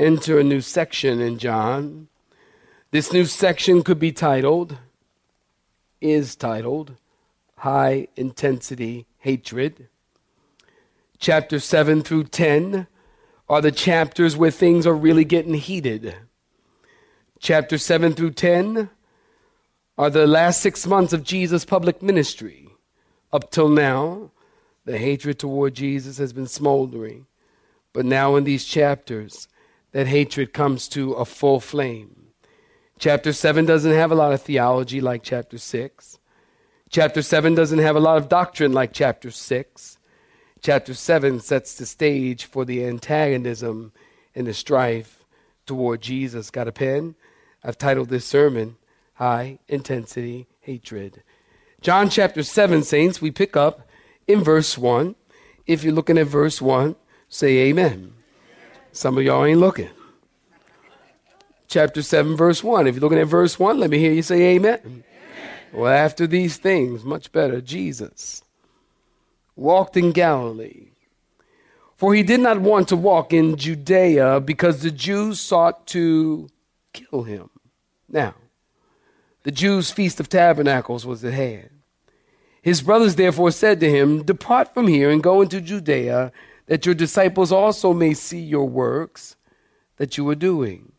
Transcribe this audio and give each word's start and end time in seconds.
enter 0.00 0.40
a 0.40 0.44
new 0.44 0.62
section 0.62 1.20
in 1.20 1.38
John. 1.38 2.08
This 2.90 3.12
new 3.12 3.26
section 3.26 3.82
could 3.82 3.98
be 3.98 4.12
titled, 4.12 4.78
is 6.00 6.34
titled, 6.34 6.96
High 7.58 8.08
Intensity 8.16 9.06
Hatred. 9.18 9.88
Chapter 11.18 11.60
7 11.60 12.02
through 12.02 12.24
10 12.24 12.86
are 13.46 13.60
the 13.60 13.70
chapters 13.70 14.36
where 14.36 14.50
things 14.50 14.86
are 14.86 14.94
really 14.94 15.24
getting 15.24 15.54
heated. 15.54 16.16
Chapter 17.38 17.76
7 17.76 18.14
through 18.14 18.32
10 18.32 18.88
are 19.98 20.10
the 20.10 20.26
last 20.26 20.62
six 20.62 20.86
months 20.86 21.12
of 21.12 21.24
Jesus' 21.24 21.66
public 21.66 22.02
ministry. 22.02 22.68
Up 23.34 23.50
till 23.50 23.68
now, 23.68 24.30
the 24.86 24.96
hatred 24.96 25.38
toward 25.38 25.74
Jesus 25.74 26.16
has 26.16 26.32
been 26.32 26.46
smoldering. 26.46 27.26
But 27.92 28.06
now, 28.06 28.36
in 28.36 28.44
these 28.44 28.64
chapters, 28.64 29.48
that 29.92 30.06
hatred 30.06 30.52
comes 30.52 30.88
to 30.88 31.12
a 31.14 31.24
full 31.24 31.60
flame. 31.60 32.28
Chapter 32.98 33.32
7 33.32 33.64
doesn't 33.64 33.92
have 33.92 34.12
a 34.12 34.14
lot 34.14 34.32
of 34.32 34.42
theology 34.42 35.00
like 35.00 35.22
chapter 35.22 35.58
6. 35.58 36.18
Chapter 36.90 37.22
7 37.22 37.54
doesn't 37.54 37.78
have 37.78 37.96
a 37.96 38.00
lot 38.00 38.18
of 38.18 38.28
doctrine 38.28 38.72
like 38.72 38.92
chapter 38.92 39.30
6. 39.30 39.98
Chapter 40.60 40.92
7 40.92 41.40
sets 41.40 41.74
the 41.74 41.86
stage 41.86 42.44
for 42.44 42.64
the 42.64 42.84
antagonism 42.84 43.92
and 44.34 44.46
the 44.46 44.52
strife 44.52 45.24
toward 45.66 46.02
Jesus. 46.02 46.50
Got 46.50 46.68
a 46.68 46.72
pen? 46.72 47.14
I've 47.64 47.78
titled 47.78 48.08
this 48.08 48.26
sermon, 48.26 48.76
High 49.14 49.60
Intensity 49.68 50.46
Hatred. 50.60 51.22
John 51.80 52.10
chapter 52.10 52.42
7, 52.42 52.82
saints, 52.82 53.22
we 53.22 53.30
pick 53.30 53.56
up 53.56 53.88
in 54.26 54.44
verse 54.44 54.76
1. 54.76 55.14
If 55.66 55.82
you're 55.82 55.94
looking 55.94 56.18
at 56.18 56.26
verse 56.26 56.60
1, 56.60 56.96
say 57.28 57.56
amen. 57.68 58.12
Some 58.92 59.18
of 59.18 59.24
y'all 59.24 59.44
ain't 59.44 59.60
looking. 59.60 59.90
Chapter 61.68 62.02
7, 62.02 62.36
verse 62.36 62.64
1. 62.64 62.86
If 62.86 62.96
you're 62.96 63.00
looking 63.00 63.18
at 63.18 63.28
verse 63.28 63.58
1, 63.58 63.78
let 63.78 63.90
me 63.90 63.98
hear 63.98 64.12
you 64.12 64.22
say 64.22 64.54
amen. 64.56 64.80
amen. 64.84 65.04
Well, 65.72 65.92
after 65.92 66.26
these 66.26 66.56
things, 66.56 67.04
much 67.04 67.30
better, 67.30 67.60
Jesus 67.60 68.42
walked 69.54 69.96
in 69.96 70.10
Galilee. 70.10 70.88
For 71.96 72.14
he 72.14 72.22
did 72.22 72.40
not 72.40 72.60
want 72.60 72.88
to 72.88 72.96
walk 72.96 73.32
in 73.32 73.56
Judea 73.56 74.40
because 74.40 74.80
the 74.80 74.90
Jews 74.90 75.38
sought 75.38 75.86
to 75.88 76.48
kill 76.92 77.22
him. 77.22 77.50
Now, 78.08 78.34
the 79.42 79.52
Jews' 79.52 79.90
feast 79.90 80.18
of 80.18 80.28
tabernacles 80.28 81.06
was 81.06 81.24
at 81.24 81.34
hand. 81.34 81.70
His 82.62 82.82
brothers 82.82 83.14
therefore 83.14 83.52
said 83.52 83.80
to 83.80 83.90
him, 83.90 84.22
Depart 84.24 84.74
from 84.74 84.88
here 84.88 85.10
and 85.10 85.22
go 85.22 85.40
into 85.40 85.60
Judea 85.60 86.32
that 86.70 86.86
your 86.86 86.94
disciples 86.94 87.50
also 87.50 87.92
may 87.92 88.14
see 88.14 88.38
your 88.38 88.64
works 88.64 89.34
that 89.96 90.16
you 90.16 90.28
are 90.28 90.36
doing. 90.36 90.92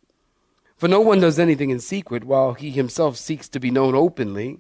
For 0.76 0.90
no 0.90 1.00
one 1.00 1.22
does 1.22 1.40
anything 1.40 1.70
in 1.70 1.80
secret 1.80 2.26
while 2.26 2.56
he 2.56 2.72
himself 2.72 3.16
seeks 3.16 3.48
to 3.48 3.60
be 3.60 3.72
known 3.72 3.96
openly. 3.96 4.60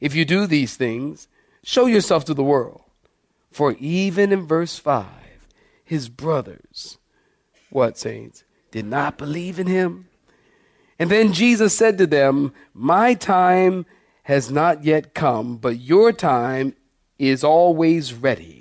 If 0.00 0.16
you 0.16 0.24
do 0.24 0.48
these 0.48 0.74
things, 0.74 1.28
show 1.62 1.86
yourself 1.86 2.24
to 2.24 2.34
the 2.34 2.42
world. 2.42 2.82
For 3.52 3.76
even 3.78 4.32
in 4.32 4.44
verse 4.44 4.76
5, 4.76 5.06
his 5.84 6.08
brothers, 6.08 6.98
what 7.70 7.96
saints, 7.96 8.42
did 8.72 8.86
not 8.86 9.18
believe 9.18 9.60
in 9.60 9.68
him. 9.68 10.08
And 10.98 11.12
then 11.12 11.32
Jesus 11.32 11.78
said 11.78 11.96
to 11.98 12.08
them, 12.08 12.52
My 12.74 13.14
time 13.14 13.86
has 14.24 14.50
not 14.50 14.82
yet 14.82 15.14
come, 15.14 15.58
but 15.58 15.78
your 15.78 16.12
time 16.12 16.74
is 17.20 17.44
always 17.44 18.12
ready. 18.12 18.59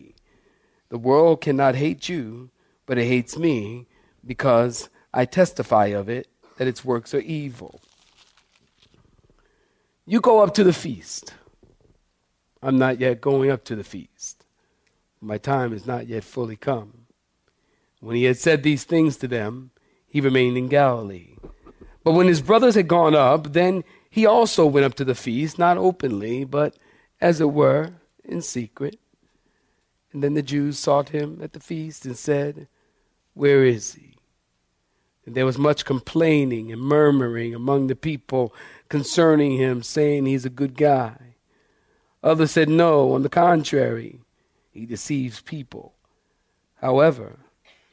The 0.89 0.97
world 0.97 1.41
cannot 1.41 1.75
hate 1.75 2.09
you, 2.09 2.49
but 2.85 2.97
it 2.97 3.05
hates 3.05 3.37
me 3.37 3.87
because 4.25 4.89
I 5.13 5.25
testify 5.25 5.87
of 5.87 6.09
it 6.09 6.27
that 6.57 6.67
its 6.67 6.83
works 6.83 7.13
are 7.13 7.19
evil. 7.19 7.79
You 10.05 10.19
go 10.19 10.41
up 10.41 10.53
to 10.55 10.63
the 10.63 10.73
feast. 10.73 11.33
I'm 12.61 12.77
not 12.77 12.99
yet 12.99 13.21
going 13.21 13.49
up 13.49 13.63
to 13.65 13.75
the 13.75 13.83
feast. 13.83 14.45
My 15.21 15.37
time 15.37 15.73
is 15.73 15.85
not 15.85 16.07
yet 16.07 16.23
fully 16.23 16.55
come. 16.55 17.05
When 17.99 18.15
he 18.15 18.23
had 18.23 18.37
said 18.37 18.63
these 18.63 18.83
things 18.83 19.17
to 19.17 19.27
them, 19.27 19.71
he 20.07 20.21
remained 20.21 20.57
in 20.57 20.67
Galilee. 20.67 21.35
But 22.03 22.13
when 22.13 22.27
his 22.27 22.41
brothers 22.41 22.75
had 22.75 22.87
gone 22.87 23.15
up, 23.15 23.53
then 23.53 23.83
he 24.09 24.25
also 24.25 24.65
went 24.65 24.85
up 24.85 24.95
to 24.95 25.05
the 25.05 25.15
feast, 25.15 25.59
not 25.59 25.77
openly, 25.77 26.43
but 26.43 26.75
as 27.21 27.39
it 27.39 27.51
were, 27.51 27.93
in 28.23 28.41
secret. 28.41 28.98
And 30.11 30.23
then 30.23 30.33
the 30.33 30.41
Jews 30.41 30.79
sought 30.79 31.09
him 31.09 31.39
at 31.41 31.53
the 31.53 31.59
feast 31.59 32.05
and 32.05 32.17
said, 32.17 32.67
Where 33.33 33.63
is 33.63 33.93
he? 33.93 34.15
And 35.25 35.35
there 35.35 35.45
was 35.45 35.57
much 35.57 35.85
complaining 35.85 36.71
and 36.71 36.81
murmuring 36.81 37.53
among 37.53 37.87
the 37.87 37.95
people 37.95 38.53
concerning 38.89 39.57
him, 39.57 39.83
saying 39.83 40.25
he's 40.25 40.45
a 40.45 40.49
good 40.49 40.75
guy. 40.75 41.35
Others 42.23 42.51
said, 42.51 42.69
No, 42.69 43.13
on 43.13 43.21
the 43.21 43.29
contrary, 43.29 44.21
he 44.71 44.85
deceives 44.85 45.41
people. 45.41 45.93
However, 46.77 47.37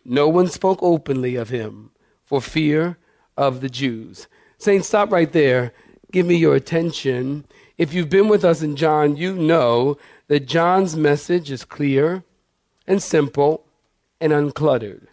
no 0.05 0.29
one 0.29 0.49
spoke 0.49 0.79
openly 0.83 1.37
of 1.37 1.51
him 1.51 1.91
for 2.25 2.41
fear 2.41 2.97
of 3.37 3.61
the 3.61 3.69
Jews. 3.69 4.29
Saints, 4.59 4.89
stop 4.89 5.13
right 5.13 5.31
there. 5.31 5.73
Give 6.13 6.27
me 6.27 6.37
your 6.37 6.55
attention. 6.55 7.45
If 7.77 7.93
you've 7.93 8.09
been 8.09 8.29
with 8.29 8.45
us 8.45 8.63
in 8.63 8.77
John, 8.77 9.17
you 9.17 9.35
know 9.35 9.99
that 10.29 10.47
John's 10.47 10.97
message 10.97 11.51
is 11.51 11.65
clear 11.65 12.25
and 12.87 13.03
simple 13.03 13.67
and 14.21 14.33
uncluttered. 14.33 15.07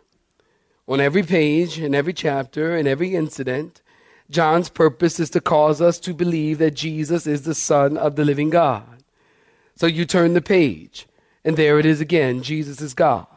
On 0.87 0.99
every 0.99 1.23
page, 1.23 1.79
in 1.79 1.95
every 1.95 2.13
chapter, 2.13 2.75
in 2.75 2.87
every 2.87 3.15
incident, 3.15 3.81
John's 4.29 4.69
purpose 4.69 5.19
is 5.19 5.29
to 5.31 5.41
cause 5.41 5.81
us 5.81 5.99
to 5.99 6.13
believe 6.13 6.57
that 6.57 6.73
Jesus 6.73 7.27
is 7.27 7.43
the 7.43 7.55
Son 7.55 7.97
of 7.97 8.15
the 8.15 8.25
living 8.25 8.49
God. 8.49 9.03
So 9.75 9.87
you 9.87 10.05
turn 10.05 10.33
the 10.33 10.41
page, 10.41 11.07
and 11.43 11.57
there 11.57 11.79
it 11.79 11.85
is 11.85 12.01
again 12.01 12.41
Jesus 12.41 12.81
is 12.81 12.93
God. 12.93 13.27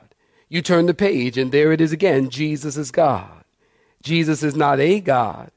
You 0.48 0.62
turn 0.62 0.86
the 0.86 0.94
page, 0.94 1.38
and 1.38 1.52
there 1.52 1.72
it 1.72 1.80
is 1.80 1.92
again 1.92 2.30
Jesus 2.30 2.76
is 2.76 2.90
God. 2.90 3.44
Jesus 4.02 4.42
is 4.42 4.54
not 4.54 4.80
a 4.80 5.00
God. 5.00 5.50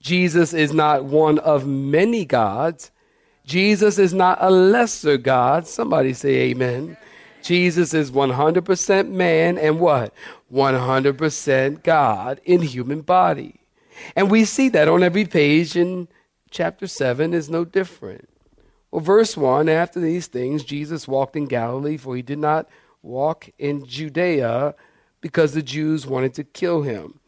Jesus 0.00 0.52
is 0.52 0.72
not 0.72 1.04
one 1.04 1.38
of 1.38 1.66
many 1.66 2.24
gods. 2.24 2.90
Jesus 3.44 3.98
is 3.98 4.14
not 4.14 4.38
a 4.40 4.50
lesser 4.50 5.18
God. 5.18 5.66
Somebody 5.66 6.12
say 6.12 6.50
amen. 6.50 6.96
Jesus 7.42 7.92
is 7.92 8.10
100% 8.10 9.08
man 9.10 9.58
and 9.58 9.80
what? 9.80 10.14
100% 10.52 11.82
God 11.82 12.40
in 12.44 12.62
human 12.62 13.00
body. 13.00 13.60
And 14.14 14.30
we 14.30 14.44
see 14.44 14.68
that 14.70 14.88
on 14.88 15.02
every 15.02 15.24
page 15.24 15.76
in 15.76 16.08
chapter 16.50 16.86
7 16.86 17.34
is 17.34 17.50
no 17.50 17.64
different. 17.64 18.28
Well, 18.90 19.00
verse 19.00 19.36
1 19.36 19.68
After 19.68 20.00
these 20.00 20.26
things, 20.26 20.62
Jesus 20.62 21.08
walked 21.08 21.36
in 21.36 21.46
Galilee, 21.46 21.96
for 21.96 22.14
he 22.14 22.22
did 22.22 22.38
not 22.38 22.68
walk 23.02 23.48
in 23.58 23.86
Judea 23.86 24.74
because 25.20 25.54
the 25.54 25.62
Jews 25.62 26.06
wanted 26.06 26.34
to 26.34 26.44
kill 26.44 26.82
him. 26.82 27.18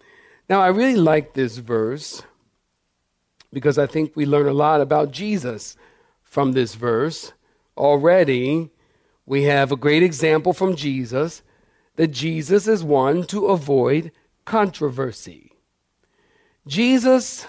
Now, 0.48 0.60
I 0.60 0.68
really 0.68 0.96
like 0.96 1.34
this 1.34 1.56
verse 1.56 2.22
because 3.52 3.78
I 3.78 3.86
think 3.86 4.12
we 4.14 4.26
learn 4.26 4.46
a 4.46 4.52
lot 4.52 4.80
about 4.80 5.10
Jesus 5.10 5.76
from 6.34 6.50
this 6.50 6.74
verse. 6.74 7.32
Already, 7.78 8.68
we 9.24 9.44
have 9.44 9.70
a 9.70 9.76
great 9.76 10.02
example 10.02 10.52
from 10.52 10.74
Jesus 10.74 11.44
that 11.94 12.08
Jesus 12.08 12.66
is 12.66 12.82
one 12.82 13.22
to 13.28 13.46
avoid 13.46 14.10
controversy. 14.44 15.52
Jesus 16.66 17.46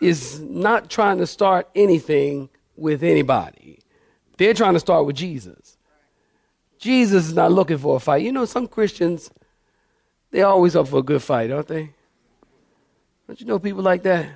is 0.00 0.40
not 0.40 0.88
trying 0.88 1.18
to 1.18 1.26
start 1.26 1.68
anything 1.74 2.48
with 2.74 3.02
anybody. 3.02 3.80
They're 4.38 4.54
trying 4.54 4.74
to 4.74 4.80
start 4.80 5.04
with 5.04 5.16
Jesus. 5.16 5.76
Jesus 6.78 7.26
is 7.26 7.34
not 7.34 7.52
looking 7.52 7.76
for 7.76 7.96
a 7.96 8.00
fight. 8.00 8.22
You 8.22 8.32
know, 8.32 8.46
some 8.46 8.66
Christians, 8.66 9.30
they're 10.30 10.46
always 10.46 10.74
up 10.74 10.88
for 10.88 11.00
a 11.00 11.02
good 11.02 11.22
fight, 11.22 11.50
aren't 11.50 11.68
they? 11.68 11.90
Don't 13.26 13.38
you 13.38 13.46
know 13.46 13.58
people 13.58 13.82
like 13.82 14.02
that? 14.04 14.26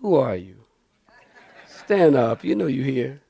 Who 0.00 0.16
are 0.16 0.34
you? 0.34 0.63
Stand 1.84 2.16
up. 2.16 2.44
You 2.44 2.54
know 2.54 2.66
you're 2.66 2.84
here. 2.84 3.20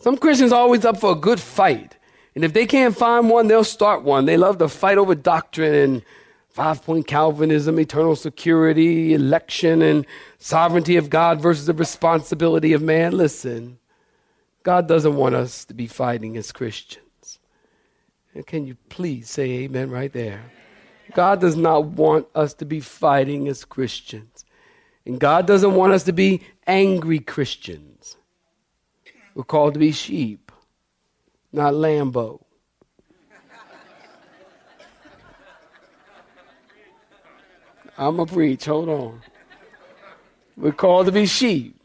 Some 0.00 0.16
Christians 0.16 0.52
are 0.52 0.60
always 0.60 0.84
up 0.84 0.98
for 0.98 1.12
a 1.12 1.16
good 1.16 1.40
fight. 1.40 1.96
And 2.34 2.44
if 2.44 2.52
they 2.52 2.66
can't 2.66 2.96
find 2.96 3.30
one, 3.30 3.46
they'll 3.46 3.62
start 3.62 4.02
one. 4.02 4.24
They 4.24 4.36
love 4.36 4.58
to 4.58 4.68
fight 4.68 4.98
over 4.98 5.14
doctrine 5.14 5.74
and 5.74 6.02
five 6.48 6.82
point 6.82 7.06
Calvinism, 7.06 7.78
eternal 7.78 8.16
security, 8.16 9.14
election, 9.14 9.82
and 9.82 10.06
sovereignty 10.38 10.96
of 10.96 11.08
God 11.10 11.40
versus 11.40 11.66
the 11.66 11.74
responsibility 11.74 12.72
of 12.72 12.82
man. 12.82 13.12
Listen, 13.12 13.78
God 14.62 14.88
doesn't 14.88 15.14
want 15.14 15.34
us 15.34 15.64
to 15.66 15.74
be 15.74 15.86
fighting 15.86 16.36
as 16.36 16.52
Christians. 16.52 17.38
And 18.34 18.46
can 18.46 18.66
you 18.66 18.76
please 18.88 19.28
say 19.28 19.50
amen 19.50 19.90
right 19.90 20.12
there? 20.12 20.42
God 21.14 21.40
does 21.40 21.56
not 21.56 21.84
want 21.84 22.26
us 22.34 22.54
to 22.54 22.64
be 22.64 22.80
fighting 22.80 23.46
as 23.46 23.64
Christians. 23.64 24.44
And 25.04 25.18
God 25.18 25.46
doesn't 25.46 25.74
want 25.74 25.92
us 25.92 26.04
to 26.04 26.12
be 26.12 26.42
angry 26.66 27.18
Christians. 27.18 28.16
We're 29.34 29.44
called 29.44 29.74
to 29.74 29.80
be 29.80 29.92
sheep, 29.92 30.52
not 31.52 31.74
Rambo. 31.74 32.44
I'm 37.98 38.18
a 38.20 38.26
preach. 38.26 38.64
Hold 38.64 38.88
on. 38.88 39.20
We're 40.56 40.72
called 40.72 41.06
to 41.06 41.12
be 41.12 41.26
sheep. 41.26 41.78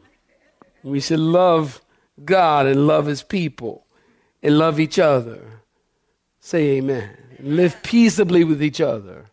We 0.82 1.00
should 1.00 1.20
love 1.20 1.80
God 2.24 2.66
and 2.66 2.86
love 2.86 3.06
His 3.06 3.22
people 3.22 3.86
and 4.42 4.58
love 4.58 4.80
each 4.80 4.98
other. 4.98 5.40
Say 6.40 6.78
amen. 6.78 7.16
Live 7.40 7.82
peaceably 7.82 8.44
with 8.44 8.62
each 8.62 8.80
other. 8.80 9.26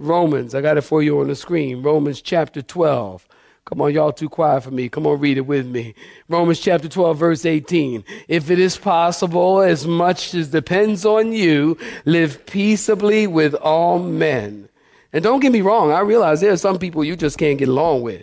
Romans, 0.00 0.54
I 0.54 0.62
got 0.62 0.78
it 0.78 0.80
for 0.80 1.02
you 1.02 1.20
on 1.20 1.28
the 1.28 1.36
screen. 1.36 1.82
Romans 1.82 2.22
chapter 2.22 2.62
12. 2.62 3.28
Come 3.66 3.82
on, 3.82 3.92
y'all 3.92 4.12
too 4.12 4.30
quiet 4.30 4.62
for 4.62 4.70
me. 4.70 4.88
Come 4.88 5.06
on, 5.06 5.20
read 5.20 5.36
it 5.36 5.42
with 5.42 5.66
me. 5.66 5.94
Romans 6.28 6.58
chapter 6.58 6.88
12, 6.88 7.18
verse 7.18 7.44
18. 7.44 8.02
If 8.26 8.50
it 8.50 8.58
is 8.58 8.78
possible, 8.78 9.60
as 9.60 9.86
much 9.86 10.34
as 10.34 10.48
depends 10.48 11.04
on 11.04 11.34
you, 11.34 11.76
live 12.06 12.46
peaceably 12.46 13.26
with 13.26 13.54
all 13.54 13.98
men. 13.98 14.70
And 15.12 15.22
don't 15.22 15.40
get 15.40 15.52
me 15.52 15.60
wrong, 15.60 15.92
I 15.92 16.00
realize 16.00 16.40
there 16.40 16.52
are 16.52 16.56
some 16.56 16.78
people 16.78 17.04
you 17.04 17.14
just 17.14 17.36
can't 17.36 17.58
get 17.58 17.68
along 17.68 18.00
with. 18.00 18.22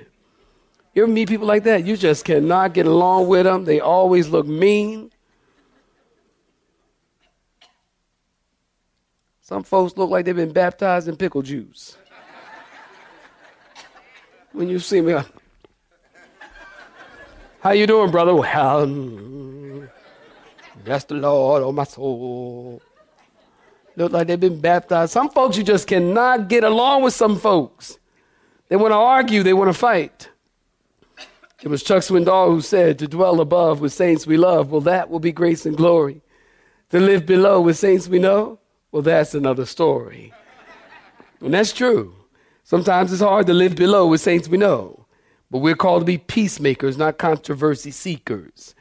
You 0.95 1.03
ever 1.03 1.11
meet 1.11 1.29
people 1.29 1.45
like 1.45 1.63
that? 1.65 1.85
You 1.85 1.95
just 1.95 2.25
cannot 2.25 2.73
get 2.73 2.87
along 2.87 3.27
with 3.27 3.43
them. 3.43 3.65
They 3.65 3.79
always 3.79 4.29
look 4.29 4.47
mean. 4.47 5.11
Some 9.47 9.63
folks 9.63 9.95
look 9.95 10.09
like 10.09 10.25
they've 10.25 10.35
been 10.35 10.51
baptized 10.51 11.07
in 11.07 11.15
pickle 11.15 11.41
juice. 11.41 11.97
when 14.51 14.67
you 14.67 14.77
see 14.77 14.99
me, 14.99 15.17
how 17.61 17.71
you 17.71 17.87
doing, 17.87 18.11
brother? 18.11 18.35
Well, 18.35 19.87
bless 20.83 21.05
the 21.05 21.13
Lord, 21.13 21.63
oh 21.63 21.71
my 21.71 21.85
soul. 21.85 22.81
Look 23.95 24.11
like 24.11 24.27
they've 24.27 24.37
been 24.37 24.59
baptized. 24.59 25.13
Some 25.13 25.29
folks 25.29 25.55
you 25.55 25.63
just 25.63 25.87
cannot 25.87 26.49
get 26.49 26.65
along 26.65 27.03
with. 27.03 27.13
Some 27.13 27.39
folks, 27.39 27.99
they 28.67 28.75
want 28.75 28.91
to 28.91 28.97
argue, 28.97 29.43
they 29.43 29.53
want 29.53 29.69
to 29.69 29.79
fight. 29.79 30.29
It 31.63 31.69
was 31.69 31.83
Chuck 31.83 32.03
Swindoll 32.03 32.49
who 32.49 32.59
said, 32.59 32.99
"To 32.99 33.07
dwell 33.07 33.39
above 33.39 33.79
with 33.79 33.93
saints 33.93 34.27
we 34.27 34.35
love, 34.35 34.71
well, 34.71 34.81
that 34.81 35.09
will 35.09 35.21
be 35.21 35.31
grace 35.31 35.65
and 35.65 35.77
glory. 35.77 36.19
To 36.89 36.99
live 36.99 37.25
below 37.25 37.61
with 37.61 37.77
saints 37.77 38.09
we 38.09 38.19
know." 38.19 38.59
Well, 38.91 39.01
that's 39.01 39.33
another 39.33 39.65
story. 39.65 40.33
And 41.41 41.53
that's 41.53 41.73
true. 41.73 42.15
Sometimes 42.63 43.11
it's 43.11 43.21
hard 43.21 43.47
to 43.47 43.53
live 43.53 43.75
below 43.75 44.07
with 44.07 44.21
saints 44.21 44.47
we 44.47 44.57
know. 44.57 45.05
But 45.49 45.59
we're 45.59 45.75
called 45.75 46.01
to 46.01 46.05
be 46.05 46.17
peacemakers, 46.17 46.97
not 46.97 47.17
controversy 47.17 47.91
seekers. 47.91 48.75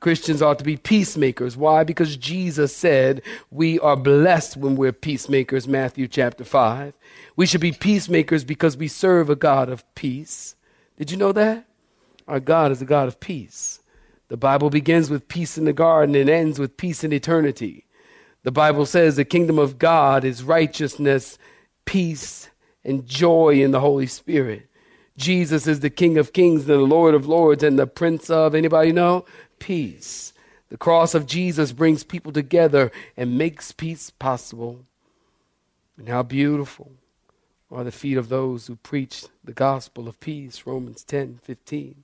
Christians 0.00 0.42
ought 0.42 0.58
to 0.58 0.64
be 0.64 0.76
peacemakers. 0.76 1.56
Why? 1.56 1.82
Because 1.82 2.16
Jesus 2.16 2.74
said 2.74 3.20
we 3.50 3.80
are 3.80 3.96
blessed 3.96 4.56
when 4.56 4.76
we're 4.76 4.92
peacemakers, 4.92 5.66
Matthew 5.66 6.06
chapter 6.06 6.44
5. 6.44 6.94
We 7.34 7.46
should 7.46 7.60
be 7.60 7.72
peacemakers 7.72 8.44
because 8.44 8.76
we 8.76 8.88
serve 8.88 9.28
a 9.28 9.36
God 9.36 9.68
of 9.68 9.84
peace. 9.94 10.54
Did 10.96 11.10
you 11.10 11.16
know 11.16 11.32
that? 11.32 11.64
Our 12.28 12.40
God 12.40 12.70
is 12.70 12.80
a 12.80 12.84
God 12.84 13.08
of 13.08 13.18
peace. 13.18 13.80
The 14.28 14.36
Bible 14.36 14.70
begins 14.70 15.10
with 15.10 15.28
peace 15.28 15.58
in 15.58 15.64
the 15.64 15.72
garden 15.72 16.14
and 16.14 16.28
ends 16.28 16.58
with 16.58 16.76
peace 16.76 17.02
in 17.02 17.12
eternity. 17.12 17.86
The 18.48 18.52
Bible 18.52 18.86
says 18.86 19.16
the 19.16 19.26
kingdom 19.26 19.58
of 19.58 19.78
God 19.78 20.24
is 20.24 20.42
righteousness, 20.42 21.36
peace, 21.84 22.48
and 22.82 23.06
joy 23.06 23.60
in 23.62 23.72
the 23.72 23.80
Holy 23.80 24.06
Spirit. 24.06 24.70
Jesus 25.18 25.66
is 25.66 25.80
the 25.80 25.90
King 25.90 26.16
of 26.16 26.32
kings 26.32 26.62
and 26.62 26.70
the 26.70 26.78
Lord 26.78 27.14
of 27.14 27.26
lords 27.28 27.62
and 27.62 27.78
the 27.78 27.86
Prince 27.86 28.30
of, 28.30 28.54
anybody 28.54 28.90
know? 28.90 29.26
Peace. 29.58 30.32
The 30.70 30.78
cross 30.78 31.14
of 31.14 31.26
Jesus 31.26 31.72
brings 31.72 32.04
people 32.04 32.32
together 32.32 32.90
and 33.18 33.36
makes 33.36 33.70
peace 33.70 34.08
possible. 34.08 34.80
And 35.98 36.08
how 36.08 36.22
beautiful 36.22 36.92
are 37.70 37.84
the 37.84 37.92
feet 37.92 38.16
of 38.16 38.30
those 38.30 38.66
who 38.66 38.76
preach 38.76 39.26
the 39.44 39.52
gospel 39.52 40.08
of 40.08 40.20
peace, 40.20 40.62
Romans 40.64 41.04
10 41.04 41.38
15. 41.42 42.02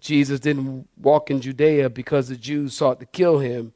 Jesus 0.00 0.40
didn't 0.40 0.88
walk 1.00 1.30
in 1.30 1.40
Judea 1.40 1.88
because 1.88 2.26
the 2.26 2.36
Jews 2.36 2.74
sought 2.74 2.98
to 2.98 3.06
kill 3.06 3.38
him 3.38 3.72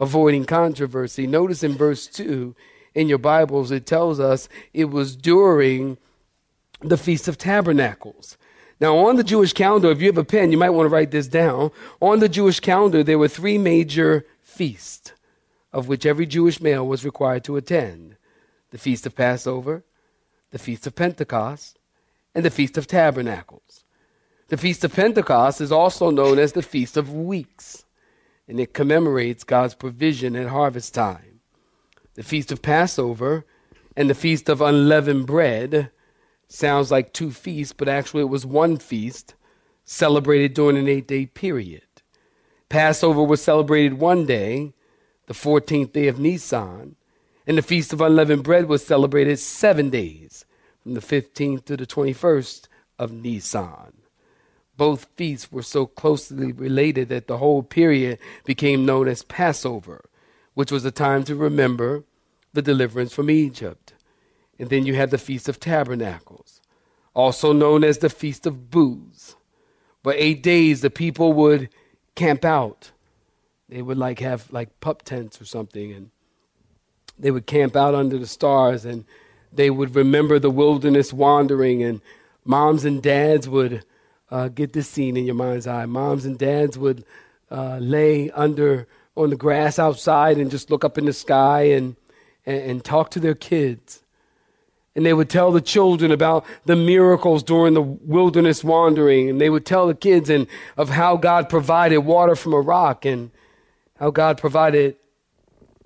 avoiding 0.00 0.44
controversy. 0.44 1.26
Notice 1.26 1.62
in 1.62 1.74
verse 1.74 2.06
2 2.06 2.54
in 2.94 3.08
your 3.08 3.18
Bibles, 3.18 3.70
it 3.70 3.86
tells 3.86 4.18
us 4.20 4.48
it 4.72 4.86
was 4.86 5.16
during 5.16 5.98
the 6.80 6.96
Feast 6.96 7.28
of 7.28 7.38
Tabernacles. 7.38 8.36
Now, 8.80 8.96
on 8.96 9.16
the 9.16 9.24
Jewish 9.24 9.52
calendar, 9.52 9.90
if 9.90 10.00
you 10.00 10.06
have 10.06 10.18
a 10.18 10.24
pen, 10.24 10.52
you 10.52 10.58
might 10.58 10.70
want 10.70 10.86
to 10.86 10.90
write 10.92 11.10
this 11.10 11.26
down. 11.26 11.72
On 12.00 12.20
the 12.20 12.28
Jewish 12.28 12.60
calendar, 12.60 13.02
there 13.02 13.18
were 13.18 13.28
three 13.28 13.58
major 13.58 14.24
feasts 14.42 15.12
of 15.72 15.88
which 15.88 16.06
every 16.06 16.26
Jewish 16.26 16.60
male 16.60 16.86
was 16.86 17.04
required 17.04 17.44
to 17.44 17.56
attend 17.56 18.16
the 18.70 18.78
Feast 18.78 19.06
of 19.06 19.16
Passover, 19.16 19.84
the 20.50 20.58
Feast 20.58 20.86
of 20.86 20.94
Pentecost, 20.94 21.78
and 22.34 22.44
the 22.44 22.50
Feast 22.50 22.78
of 22.78 22.86
Tabernacles. 22.86 23.84
The 24.48 24.56
Feast 24.56 24.84
of 24.84 24.94
Pentecost 24.94 25.60
is 25.60 25.72
also 25.72 26.10
known 26.10 26.38
as 26.38 26.52
the 26.52 26.62
Feast 26.62 26.96
of 26.96 27.12
Weeks 27.12 27.84
and 28.48 28.58
it 28.58 28.72
commemorates 28.72 29.44
God's 29.44 29.74
provision 29.74 30.34
at 30.34 30.48
harvest 30.48 30.94
time. 30.94 31.40
The 32.14 32.22
Feast 32.22 32.50
of 32.50 32.62
Passover 32.62 33.44
and 33.96 34.08
the 34.08 34.14
Feast 34.14 34.48
of 34.48 34.60
Unleavened 34.60 35.26
Bread 35.26 35.90
sounds 36.48 36.90
like 36.90 37.12
two 37.12 37.30
feasts, 37.30 37.74
but 37.74 37.88
actually 37.88 38.22
it 38.22 38.30
was 38.30 38.46
one 38.46 38.78
feast 38.78 39.34
celebrated 39.84 40.54
during 40.54 40.76
an 40.76 40.88
eight 40.88 41.06
day 41.06 41.26
period. 41.26 41.82
Passover 42.68 43.22
was 43.22 43.42
celebrated 43.42 43.94
one 43.94 44.26
day, 44.26 44.72
the 45.26 45.34
14th 45.34 45.92
day 45.92 46.08
of 46.08 46.18
Nisan, 46.18 46.96
and 47.46 47.56
the 47.56 47.62
Feast 47.62 47.92
of 47.92 48.00
Unleavened 48.00 48.44
Bread 48.44 48.66
was 48.66 48.84
celebrated 48.84 49.38
seven 49.38 49.88
days, 49.90 50.44
from 50.82 50.94
the 50.94 51.00
15th 51.00 51.64
to 51.66 51.76
the 51.76 51.86
21st 51.86 52.66
of 52.98 53.12
Nisan. 53.12 53.92
Both 54.78 55.08
feasts 55.16 55.50
were 55.50 55.64
so 55.64 55.86
closely 55.86 56.52
related 56.52 57.08
that 57.08 57.26
the 57.26 57.38
whole 57.38 57.64
period 57.64 58.20
became 58.44 58.86
known 58.86 59.08
as 59.08 59.24
Passover, 59.24 60.04
which 60.54 60.70
was 60.70 60.84
a 60.84 60.92
time 60.92 61.24
to 61.24 61.34
remember 61.34 62.04
the 62.52 62.62
deliverance 62.62 63.12
from 63.12 63.28
Egypt. 63.28 63.94
And 64.56 64.70
then 64.70 64.86
you 64.86 64.94
had 64.94 65.10
the 65.10 65.18
Feast 65.18 65.48
of 65.48 65.58
Tabernacles, 65.58 66.60
also 67.12 67.52
known 67.52 67.82
as 67.82 67.98
the 67.98 68.08
Feast 68.08 68.46
of 68.46 68.70
Booths. 68.70 69.34
For 70.04 70.12
eight 70.12 70.44
days, 70.44 70.80
the 70.80 70.90
people 70.90 71.32
would 71.32 71.70
camp 72.14 72.44
out. 72.44 72.92
They 73.68 73.82
would 73.82 73.98
like 73.98 74.20
have 74.20 74.50
like 74.52 74.78
pup 74.78 75.02
tents 75.02 75.40
or 75.40 75.44
something, 75.44 75.92
and 75.92 76.10
they 77.18 77.32
would 77.32 77.46
camp 77.46 77.74
out 77.74 77.96
under 77.96 78.16
the 78.16 78.28
stars, 78.28 78.84
and 78.84 79.04
they 79.52 79.70
would 79.70 79.96
remember 79.96 80.38
the 80.38 80.50
wilderness 80.50 81.12
wandering, 81.12 81.82
and 81.82 82.00
moms 82.44 82.84
and 82.84 83.02
dads 83.02 83.48
would 83.48 83.84
uh, 84.30 84.48
get 84.48 84.72
this 84.72 84.88
scene 84.88 85.16
in 85.16 85.24
your 85.24 85.34
mind's 85.34 85.66
eye. 85.66 85.86
Moms 85.86 86.24
and 86.24 86.38
dads 86.38 86.78
would 86.78 87.04
uh, 87.50 87.78
lay 87.78 88.30
under 88.30 88.86
on 89.16 89.30
the 89.30 89.36
grass 89.36 89.78
outside 89.78 90.38
and 90.38 90.50
just 90.50 90.70
look 90.70 90.84
up 90.84 90.96
in 90.96 91.06
the 91.06 91.12
sky 91.12 91.62
and, 91.62 91.96
and, 92.46 92.62
and 92.62 92.84
talk 92.84 93.10
to 93.10 93.20
their 93.20 93.34
kids. 93.34 94.02
And 94.94 95.06
they 95.06 95.14
would 95.14 95.30
tell 95.30 95.52
the 95.52 95.60
children 95.60 96.10
about 96.10 96.44
the 96.64 96.76
miracles 96.76 97.42
during 97.42 97.74
the 97.74 97.82
wilderness 97.82 98.64
wandering. 98.64 99.30
And 99.30 99.40
they 99.40 99.50
would 99.50 99.64
tell 99.64 99.86
the 99.86 99.94
kids 99.94 100.28
and 100.28 100.46
of 100.76 100.90
how 100.90 101.16
God 101.16 101.48
provided 101.48 101.98
water 101.98 102.34
from 102.34 102.52
a 102.52 102.60
rock 102.60 103.04
and 103.04 103.30
how 103.98 104.10
God 104.10 104.38
provided, 104.38 104.96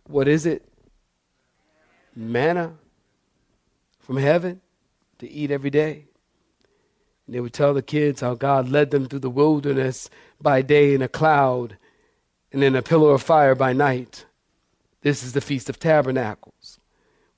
what 0.06 0.28
is 0.28 0.46
it? 0.46 0.66
Manna 2.14 2.74
from 4.00 4.16
heaven 4.16 4.60
to 5.18 5.30
eat 5.30 5.50
every 5.50 5.70
day. 5.70 6.06
They 7.32 7.40
would 7.40 7.52
tell 7.52 7.74
the 7.74 7.82
kids 7.82 8.20
how 8.20 8.34
God 8.34 8.68
led 8.68 8.90
them 8.90 9.06
through 9.06 9.20
the 9.20 9.30
wilderness 9.30 10.10
by 10.40 10.62
day 10.62 10.94
in 10.94 11.02
a 11.02 11.08
cloud 11.08 11.76
and 12.52 12.62
in 12.62 12.76
a 12.76 12.82
pillar 12.82 13.14
of 13.14 13.22
fire 13.22 13.54
by 13.54 13.72
night. 13.72 14.26
This 15.00 15.22
is 15.22 15.32
the 15.32 15.40
Feast 15.40 15.68
of 15.68 15.78
Tabernacles. 15.80 16.78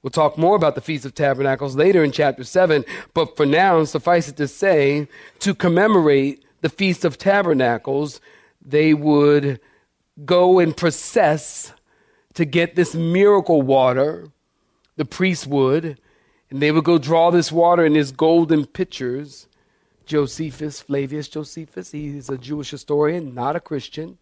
We'll 0.03 0.11
talk 0.11 0.37
more 0.37 0.57
about 0.57 0.75
the 0.75 0.83
Feast 0.83 1.07
of 1.07 1.15
Tabernacles 1.15 1.77
later 1.77 2.05
in 2.05 2.13
chapter 2.13 2.45
7, 2.45 2.85
but 3.15 3.37
for 3.37 3.47
now, 3.47 3.83
suffice 3.85 4.29
it 4.29 4.37
to 4.37 4.47
say, 4.47 5.09
to 5.39 5.55
commemorate 5.55 6.45
the 6.61 6.69
Feast 6.69 7.05
of 7.07 7.17
Tabernacles, 7.17 8.21
they 8.61 8.93
would 8.93 9.61
go 10.25 10.59
and 10.59 10.77
process 10.77 11.73
to 12.35 12.45
get 12.45 12.75
this 12.75 12.95
miracle 12.95 13.63
water, 13.63 14.29
the 14.97 15.05
priests 15.05 15.47
would, 15.47 15.99
and 16.51 16.61
they 16.61 16.71
would 16.71 16.85
go 16.85 16.99
draw 16.99 17.31
this 17.31 17.51
water 17.51 17.87
in 17.87 17.95
these 17.95 18.13
golden 18.13 18.67
pitchers. 18.67 19.47
Josephus, 20.07 20.81
Flavius 20.81 21.29
Josephus, 21.29 21.93
he's 21.93 22.29
a 22.29 22.39
Jewish 22.39 22.71
historian, 22.71 23.35
not 23.35 23.57
a 23.57 23.61
Christian, 23.61 24.19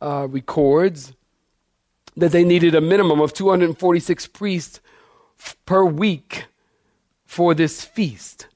uh, 0.00 0.26
records 0.30 1.12
that 2.16 2.32
they 2.32 2.44
needed 2.44 2.74
a 2.74 2.80
minimum 2.80 3.20
of 3.20 3.32
246 3.32 4.26
priests 4.28 4.80
f- 5.38 5.56
per 5.64 5.84
week 5.84 6.46
for 7.24 7.54
this 7.54 7.84
feast. 7.84 8.46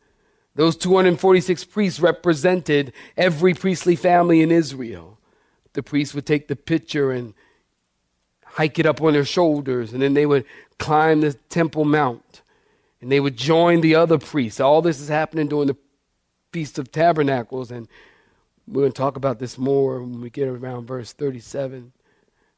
Those 0.56 0.76
246 0.76 1.64
priests 1.64 2.00
represented 2.00 2.92
every 3.16 3.54
priestly 3.54 3.96
family 3.96 4.40
in 4.40 4.50
Israel. 4.50 5.18
The 5.72 5.82
priests 5.82 6.14
would 6.14 6.26
take 6.26 6.48
the 6.48 6.56
pitcher 6.56 7.10
and 7.10 7.34
hike 8.44 8.78
it 8.78 8.86
up 8.86 9.02
on 9.02 9.14
their 9.14 9.24
shoulders, 9.24 9.92
and 9.92 10.00
then 10.00 10.14
they 10.14 10.26
would 10.26 10.44
climb 10.78 11.20
the 11.20 11.32
Temple 11.32 11.84
Mount, 11.84 12.42
and 13.00 13.10
they 13.10 13.18
would 13.18 13.36
join 13.36 13.80
the 13.80 13.96
other 13.96 14.18
priests. 14.18 14.60
All 14.60 14.80
this 14.80 15.00
is 15.00 15.08
happening 15.08 15.48
during 15.48 15.66
the 15.66 15.76
Feast 16.54 16.78
of 16.78 16.92
Tabernacles, 16.92 17.72
and 17.72 17.88
we're 18.68 18.82
going 18.82 18.92
to 18.92 18.96
talk 18.96 19.16
about 19.16 19.40
this 19.40 19.58
more 19.58 20.00
when 20.00 20.20
we 20.20 20.30
get 20.30 20.46
around 20.46 20.86
verse 20.86 21.12
37. 21.12 21.90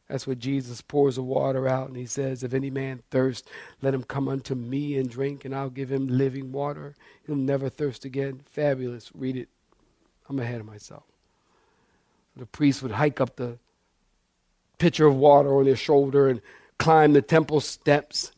That's 0.06 0.26
where 0.26 0.36
Jesus 0.36 0.82
pours 0.82 1.16
the 1.16 1.22
water 1.22 1.66
out, 1.66 1.88
and 1.88 1.96
he 1.96 2.04
says, 2.04 2.42
If 2.42 2.52
any 2.52 2.68
man 2.68 3.02
thirst, 3.10 3.48
let 3.80 3.94
him 3.94 4.02
come 4.02 4.28
unto 4.28 4.54
me 4.54 4.98
and 4.98 5.08
drink, 5.08 5.46
and 5.46 5.54
I'll 5.54 5.70
give 5.70 5.90
him 5.90 6.08
living 6.08 6.52
water. 6.52 6.94
He'll 7.26 7.36
never 7.36 7.70
thirst 7.70 8.04
again. 8.04 8.42
Fabulous. 8.44 9.10
Read 9.14 9.34
it. 9.34 9.48
I'm 10.28 10.40
ahead 10.40 10.60
of 10.60 10.66
myself. 10.66 11.04
The 12.36 12.44
priest 12.44 12.82
would 12.82 12.92
hike 12.92 13.18
up 13.18 13.36
the 13.36 13.56
pitcher 14.76 15.06
of 15.06 15.16
water 15.16 15.56
on 15.56 15.64
their 15.64 15.74
shoulder 15.74 16.28
and 16.28 16.42
climb 16.78 17.14
the 17.14 17.22
temple 17.22 17.60
steps 17.62 18.32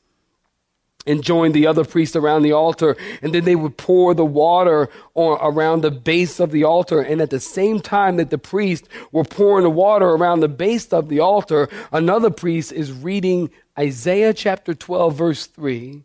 and 1.07 1.23
join 1.23 1.53
the 1.53 1.67
other 1.67 1.85
priests 1.85 2.17
around 2.17 2.43
the 2.43 2.53
altar. 2.53 2.97
And 3.23 3.35
then 3.35 3.45
they 3.45 3.57
would 3.57 3.77
pour 3.77 4.15
the 4.15 4.25
water 4.25 4.91
on, 5.15 5.39
around 5.41 5.83
the 5.83 5.91
base 5.91 6.39
of 6.41 6.51
the 6.51 6.65
altar. 6.65 7.01
And 7.01 7.21
at 7.21 7.31
the 7.31 7.41
same 7.41 7.81
time 7.81 8.17
that 8.17 8.31
the 8.31 8.39
priests 8.39 8.89
were 9.11 9.25
pouring 9.25 9.65
the 9.65 9.71
water 9.71 10.07
around 10.07 10.41
the 10.41 10.49
base 10.49 10.93
of 10.93 11.09
the 11.09 11.21
altar, 11.21 11.69
another 11.93 12.31
priest 12.31 12.73
is 12.73 12.93
reading 12.93 13.51
Isaiah 13.79 14.35
chapter 14.35 14.75
12, 14.75 15.15
verse 15.15 15.47
3. 15.47 16.05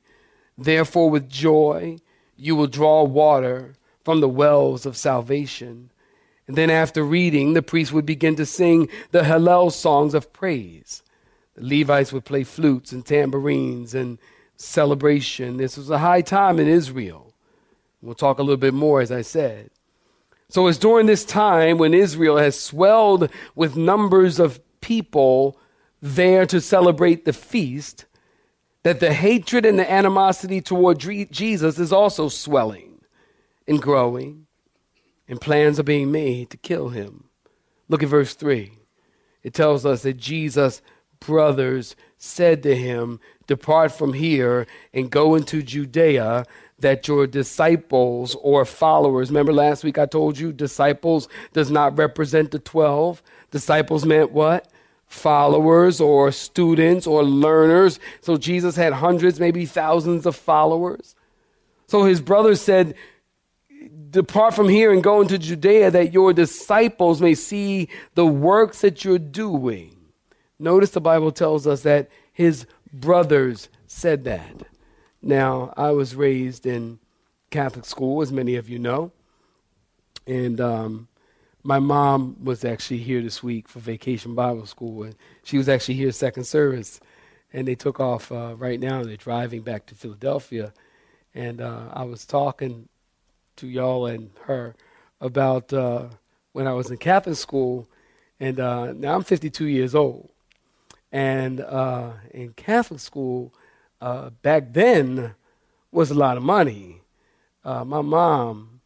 Therefore, 0.58 1.10
with 1.10 1.30
joy, 1.30 1.98
you 2.38 2.56
will 2.56 2.68
draw 2.68 3.04
water 3.04 3.74
from 4.04 4.22
the 4.22 4.30
wells 4.30 4.86
of 4.86 4.96
salvation. 4.96 5.90
And 6.48 6.58
then, 6.58 6.70
after 6.70 7.04
reading, 7.04 7.54
the 7.54 7.62
priest 7.62 7.94
would 7.94 8.06
begin 8.06 8.36
to 8.36 8.46
sing 8.46 8.90
the 9.12 9.22
Hallel 9.22 9.72
songs 9.72 10.14
of 10.14 10.34
praise. 10.34 11.02
The 11.56 11.80
Levites 11.80 12.12
would 12.12 12.26
play 12.26 12.44
flutes 12.44 12.92
and 12.92 13.06
tambourines 13.06 13.96
and 13.96 14.18
celebration. 14.58 15.58
This 15.58 15.78
was 15.78 15.90
a 15.90 16.00
high 16.00 16.22
time 16.22 16.60
in 16.60 16.68
Israel. 16.68 17.34
We'll 18.02 18.16
talk 18.16 18.40
a 18.40 18.44
little 18.44 18.58
bit 18.58 18.74
more, 18.74 19.02
as 19.02 19.12
I 19.12 19.22
said. 19.22 19.70
So 20.50 20.68
it's 20.68 20.78
during 20.78 21.08
this 21.08 21.26
time 21.26 21.78
when 21.78 21.94
Israel 21.94 22.38
has 22.38 22.60
swelled 22.60 23.30
with 23.56 23.76
numbers 23.76 24.40
of 24.40 24.60
people 24.82 25.58
there 26.02 26.46
to 26.46 26.60
celebrate 26.60 27.26
the 27.26 27.34
feast 27.34 28.06
that 28.84 29.00
the 29.00 29.14
hatred 29.14 29.66
and 29.66 29.80
the 29.80 29.90
animosity 29.90 30.62
toward 30.62 31.00
Jesus 31.00 31.80
is 31.80 31.94
also 31.94 32.28
swelling 32.28 33.00
and 33.68 33.82
growing, 33.82 34.46
and 35.28 35.40
plans 35.40 35.80
are 35.80 35.84
being 35.84 36.12
made 36.12 36.50
to 36.50 36.58
kill 36.58 36.90
him. 36.90 37.24
Look 37.88 38.04
at 38.04 38.10
verse 38.10 38.34
3. 38.34 38.74
It 39.42 39.54
tells 39.54 39.86
us 39.86 40.04
that 40.04 40.18
Jesus' 40.18 40.82
brothers 41.20 41.96
said 42.18 42.62
to 42.64 42.76
him, 42.76 43.22
Depart 43.48 43.92
from 43.92 44.14
here 44.14 44.68
and 44.94 45.10
go 45.10 45.36
into 45.36 45.62
Judea, 45.62 46.46
that 46.84 47.08
your 47.08 47.26
disciples 47.26 48.36
or 48.42 48.66
followers, 48.66 49.30
remember 49.30 49.54
last 49.54 49.84
week 49.84 49.98
I 49.98 50.06
told 50.06 50.38
you 50.38 50.52
disciples 50.54 51.28
does 51.54 51.72
not 51.72 51.98
represent 51.98 52.52
the 52.52 52.60
12. 52.60 53.24
Disciples 53.52 54.06
meant 54.06 54.32
what? 54.32 54.68
Followers 55.08 56.00
or 56.02 56.32
students 56.32 57.08
or 57.08 57.24
learners. 57.24 58.00
So 58.22 58.38
Jesus 58.38 58.76
had 58.76 58.94
hundreds, 58.94 59.40
maybe 59.40 59.66
thousands 59.66 60.26
of 60.26 60.36
followers. 60.36 61.16
So 61.88 62.04
his 62.04 62.22
brother 62.22 62.56
said, 62.56 62.96
Depart 64.10 64.54
from 64.54 64.70
here 64.70 64.92
and 64.92 65.04
go 65.04 65.22
into 65.22 65.38
Judea 65.38 65.92
that 65.92 66.14
your 66.14 66.34
disciples 66.34 67.22
may 67.22 67.34
see 67.34 67.90
the 68.14 68.26
works 68.26 68.82
that 68.82 69.04
you're 69.04 69.20
doing. 69.20 69.96
Notice 70.60 70.92
the 70.92 71.02
Bible 71.02 71.32
tells 71.32 71.66
us 71.68 71.82
that 71.82 72.10
his 72.32 72.66
brothers 72.94 73.68
said 73.88 74.24
that. 74.24 74.64
Now, 75.22 75.74
I 75.76 75.92
was 75.92 76.16
raised 76.16 76.66
in 76.66 77.00
Catholic 77.50 77.86
school, 77.86 78.22
as 78.22 78.32
many 78.32 78.56
of 78.56 78.70
you 78.70 78.78
know. 78.78 79.12
And 80.28 80.62
um, 80.62 81.08
my 81.64 81.80
mom 81.80 82.38
was 82.44 82.64
actually 82.64 83.00
here 83.00 83.22
this 83.22 83.42
week 83.42 83.68
for 83.68 83.80
Vacation 83.80 84.36
Bible 84.36 84.66
School. 84.66 85.04
And 85.04 85.16
she 85.44 85.58
was 85.58 85.68
actually 85.68 85.96
here 85.96 86.12
second 86.12 86.44
service. 86.44 87.00
And 87.52 87.68
they 87.68 87.76
took 87.76 88.00
off 88.00 88.32
uh, 88.32 88.56
right 88.58 88.80
now. 88.80 89.04
They're 89.04 89.18
driving 89.18 89.62
back 89.62 89.86
to 89.88 89.96
Philadelphia. 89.96 90.74
And 91.34 91.62
uh, 91.62 91.90
I 91.94 92.04
was 92.04 92.26
talking 92.26 92.90
to 93.58 93.68
y'all 93.68 94.06
and 94.06 94.32
her 94.44 94.76
about 95.22 95.72
uh, 95.72 96.08
when 96.52 96.68
I 96.68 96.74
was 96.74 96.92
in 96.92 96.98
Catholic 96.98 97.38
school. 97.38 97.88
And 98.40 98.60
uh, 98.60 98.94
now 98.94 99.16
I'm 99.16 99.24
52 99.24 99.66
years 99.66 99.96
old. 99.96 100.33
And 101.14 101.62
uh, 101.62 102.14
in 102.32 102.54
Catholic 102.54 103.00
school, 103.00 103.54
uh, 104.02 104.32
back 104.42 104.74
then 104.74 105.36
was 105.92 106.10
a 106.10 106.16
lot 106.16 106.38
of 106.38 106.44
money. 106.44 107.04
Uh, 107.64 107.86
my 107.86 108.02
mom 108.02 108.82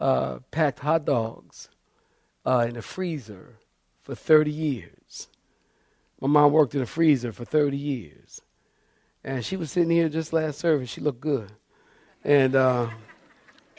uh, 0.00 0.38
packed 0.50 0.78
hot 0.78 1.04
dogs 1.04 1.68
uh, 2.46 2.64
in 2.66 2.78
a 2.78 2.82
freezer 2.82 3.58
for 4.02 4.14
30 4.14 4.50
years. 4.50 5.28
My 6.22 6.26
mom 6.26 6.52
worked 6.52 6.74
in 6.74 6.80
a 6.80 6.86
freezer 6.86 7.32
for 7.32 7.44
30 7.44 7.76
years. 7.76 8.40
And 9.22 9.44
she 9.44 9.58
was 9.58 9.70
sitting 9.70 9.90
here 9.90 10.08
just 10.08 10.32
last 10.32 10.58
service. 10.58 10.88
She 10.88 11.02
looked 11.02 11.20
good. 11.20 11.52
And 12.24 12.56
uh, 12.56 12.88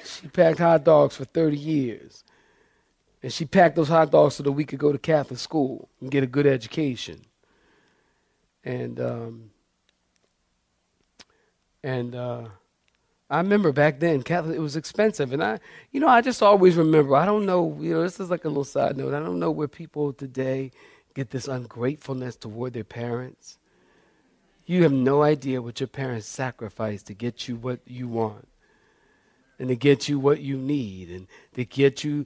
she 0.05 0.27
packed 0.27 0.59
hot 0.59 0.83
dogs 0.83 1.15
for 1.15 1.25
30 1.25 1.57
years. 1.57 2.23
And 3.23 3.33
she 3.33 3.45
packed 3.45 3.75
those 3.75 3.89
hot 3.89 4.11
dogs 4.11 4.35
so 4.35 4.43
that 4.43 4.51
we 4.51 4.63
could 4.63 4.79
go 4.79 4.91
to 4.91 4.99
Catholic 4.99 5.39
school 5.39 5.89
and 5.99 6.11
get 6.11 6.23
a 6.23 6.27
good 6.27 6.45
education 6.45 7.25
and 8.63 8.99
um, 8.99 9.51
and 11.83 12.15
uh, 12.15 12.45
I 13.29 13.37
remember 13.37 13.71
back 13.71 13.99
then 13.99 14.23
Catholic 14.23 14.57
it 14.57 14.61
was 14.61 14.75
expensive, 14.75 15.33
and 15.33 15.43
I 15.43 15.59
you 15.91 15.99
know 15.99 16.07
I 16.07 16.21
just 16.21 16.41
always 16.41 16.75
remember 16.75 17.15
I 17.15 17.25
don't 17.25 17.45
know 17.45 17.77
you 17.79 17.93
know 17.93 18.03
this 18.03 18.19
is 18.19 18.29
like 18.29 18.45
a 18.45 18.49
little 18.49 18.63
side 18.63 18.97
note 18.97 19.13
I 19.13 19.19
don't 19.19 19.39
know 19.39 19.51
where 19.51 19.67
people 19.67 20.13
today 20.13 20.71
get 21.13 21.31
this 21.31 21.47
ungratefulness 21.47 22.35
toward 22.35 22.73
their 22.73 22.83
parents. 22.83 23.57
You 24.65 24.83
have 24.83 24.91
no 24.91 25.23
idea 25.23 25.61
what 25.61 25.79
your 25.79 25.87
parents 25.87 26.27
sacrificed 26.27 27.07
to 27.07 27.13
get 27.13 27.47
you 27.47 27.55
what 27.55 27.79
you 27.85 28.07
want 28.07 28.47
and 29.57 29.67
to 29.69 29.75
get 29.75 30.07
you 30.07 30.19
what 30.19 30.41
you 30.41 30.57
need 30.57 31.09
and 31.09 31.27
to 31.55 31.65
get 31.65 32.03
you 32.03 32.25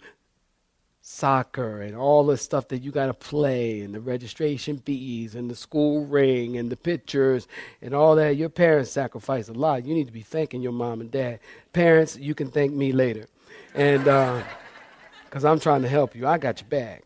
soccer 1.05 1.81
and 1.81 1.95
all 1.95 2.25
the 2.25 2.37
stuff 2.37 2.69
that 2.69 2.79
you 2.79 2.89
got 2.89 3.07
to 3.07 3.13
play 3.13 3.81
and 3.81 3.93
the 3.93 3.99
registration 3.99 4.77
fees 4.79 5.35
and 5.35 5.51
the 5.51 5.55
school 5.55 6.05
ring 6.05 6.57
and 6.57 6.71
the 6.71 6.77
pictures 6.77 7.47
and 7.81 7.93
all 7.93 8.15
that. 8.15 8.37
Your 8.37 8.49
parents 8.49 8.89
sacrificed 8.89 9.49
a 9.49 9.53
lot. 9.53 9.85
You 9.85 9.93
need 9.93 10.07
to 10.07 10.13
be 10.13 10.21
thanking 10.21 10.61
your 10.61 10.71
mom 10.71 11.01
and 11.01 11.11
dad. 11.11 11.39
Parents 11.73 12.17
you 12.17 12.33
can 12.33 12.49
thank 12.49 12.73
me 12.73 12.93
later. 12.93 13.27
And 13.75 14.05
because 14.05 15.43
uh, 15.43 15.49
i'm 15.51 15.59
trying 15.59 15.81
to 15.81 15.89
help 15.89 16.15
you. 16.15 16.25
I 16.25 16.37
got 16.37 16.61
your 16.61 16.69
bag 16.69 17.03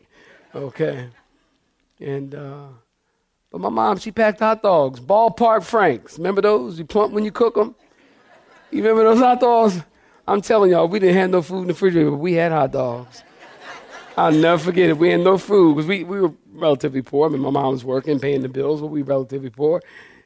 okay? 0.55 1.09
And 1.99 2.35
uh, 2.35 2.67
but 3.51 3.59
my 3.59 3.69
mom 3.69 3.97
she 3.97 4.11
packed 4.11 4.39
hot 4.39 4.61
dogs. 4.61 4.99
Ballpark 4.99 5.63
franks. 5.63 6.17
Remember 6.17 6.41
those? 6.41 6.77
You 6.77 6.85
plump 6.85 7.13
when 7.13 7.25
you 7.25 7.31
cook 7.31 7.55
them 7.55 7.75
you 8.71 8.79
remember 8.83 9.03
those 9.03 9.19
hot 9.19 9.39
dogs? 9.39 9.81
I'm 10.27 10.41
telling 10.41 10.71
y'all 10.71 10.87
we 10.87 10.99
didn't 10.99 11.15
have 11.15 11.29
no 11.29 11.41
food 11.41 11.61
in 11.61 11.67
the 11.67 11.73
refrigerator 11.73 12.11
but 12.11 12.17
we 12.17 12.33
had 12.33 12.51
hot 12.51 12.71
dogs 12.71 13.23
I'll 14.17 14.31
never 14.31 14.57
forget 14.61 14.89
it. 14.89 14.97
We 14.97 15.11
had 15.11 15.19
no 15.21 15.37
food 15.37 15.75
because 15.75 15.87
we, 15.87 16.03
we 16.03 16.19
were 16.19 16.33
relatively 16.53 17.03
poor. 17.03 17.27
I 17.27 17.31
mean, 17.31 17.41
my 17.41 17.51
mom 17.51 17.73
was 17.73 17.85
working, 17.85 18.19
paying 18.19 18.41
the 18.41 18.49
bills, 18.49 18.81
but 18.81 18.87
we 18.87 19.03
were 19.03 19.09
relatively 19.09 19.51
poor. 19.51 19.81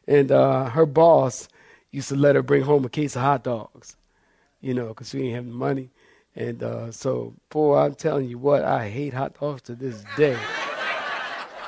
And 0.08 0.32
uh, 0.32 0.70
her 0.70 0.86
boss 0.86 1.50
used 1.92 2.08
to 2.10 2.16
let 2.16 2.36
her 2.36 2.42
bring 2.42 2.64
home 2.64 2.86
a 2.86 2.90
case 2.90 3.18
of 3.18 3.22
hot 3.22 3.44
dogs, 3.44 3.98
you 4.62 4.74
know, 4.74 4.88
because 4.88 5.14
we 5.14 5.24
didn't 5.24 5.36
have 5.36 5.46
money. 5.46 5.90
And 6.38 6.64
uh, 6.64 6.92
so, 6.92 7.34
boy, 7.50 7.80
I'm 7.80 7.96
telling 7.96 8.30
you 8.30 8.38
what, 8.38 8.64
I 8.64 8.88
hate 8.90 9.14
hot 9.14 9.38
dogs 9.38 9.64
to 9.64 9.76
this 9.76 10.06
day. 10.16 10.38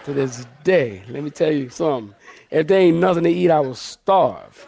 to 0.06 0.14
this 0.14 0.48
day. 0.64 1.04
Let 1.10 1.24
me 1.24 1.30
tell 1.30 1.52
you 1.52 1.70
something. 1.70 2.16
If 2.50 2.68
there 2.68 2.80
ain't 2.80 2.98
nothing 2.98 3.26
to 3.26 3.30
eat, 3.30 3.52
I 3.52 3.60
will 3.60 3.76
starve. 3.76 4.66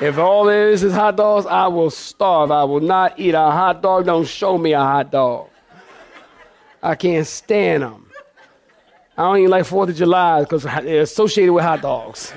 If 0.00 0.18
all 0.18 0.44
there 0.44 0.68
is 0.70 0.82
is 0.82 0.92
hot 0.92 1.16
dogs, 1.16 1.46
I 1.46 1.68
will 1.68 1.90
starve. 1.90 2.50
I 2.50 2.64
will 2.64 2.80
not 2.80 3.18
eat 3.18 3.34
a 3.34 3.50
hot 3.50 3.80
dog. 3.80 4.04
Don't 4.04 4.26
show 4.26 4.58
me 4.58 4.72
a 4.72 4.80
hot 4.80 5.10
dog. 5.10 5.48
I 6.82 6.94
can't 6.96 7.26
stand 7.26 7.82
them. 7.82 8.06
I 9.16 9.22
don't 9.22 9.38
even 9.38 9.50
like 9.50 9.66
Fourth 9.66 9.90
of 9.90 9.96
July 9.96 10.40
because 10.40 10.64
they're 10.64 11.02
associated 11.02 11.52
with 11.52 11.62
hot 11.62 11.82
dogs. 11.82 12.32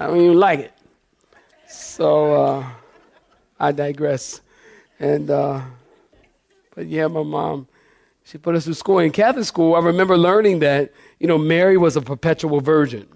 I 0.00 0.06
don't 0.06 0.20
even 0.20 0.38
like 0.38 0.60
it. 0.60 0.72
So 1.68 2.34
uh, 2.34 2.66
I 3.60 3.72
digress. 3.72 4.40
And 4.98 5.30
uh, 5.30 5.60
but 6.74 6.86
yeah, 6.86 7.06
my 7.06 7.22
mom, 7.22 7.68
she 8.24 8.38
put 8.38 8.54
us 8.54 8.64
through 8.64 8.74
school. 8.74 8.98
In 8.98 9.12
Catholic 9.12 9.44
school, 9.44 9.74
I 9.74 9.80
remember 9.80 10.16
learning 10.16 10.60
that 10.60 10.92
you 11.20 11.28
know 11.28 11.38
Mary 11.38 11.76
was 11.76 11.96
a 11.96 12.00
perpetual 12.02 12.60
virgin, 12.60 13.06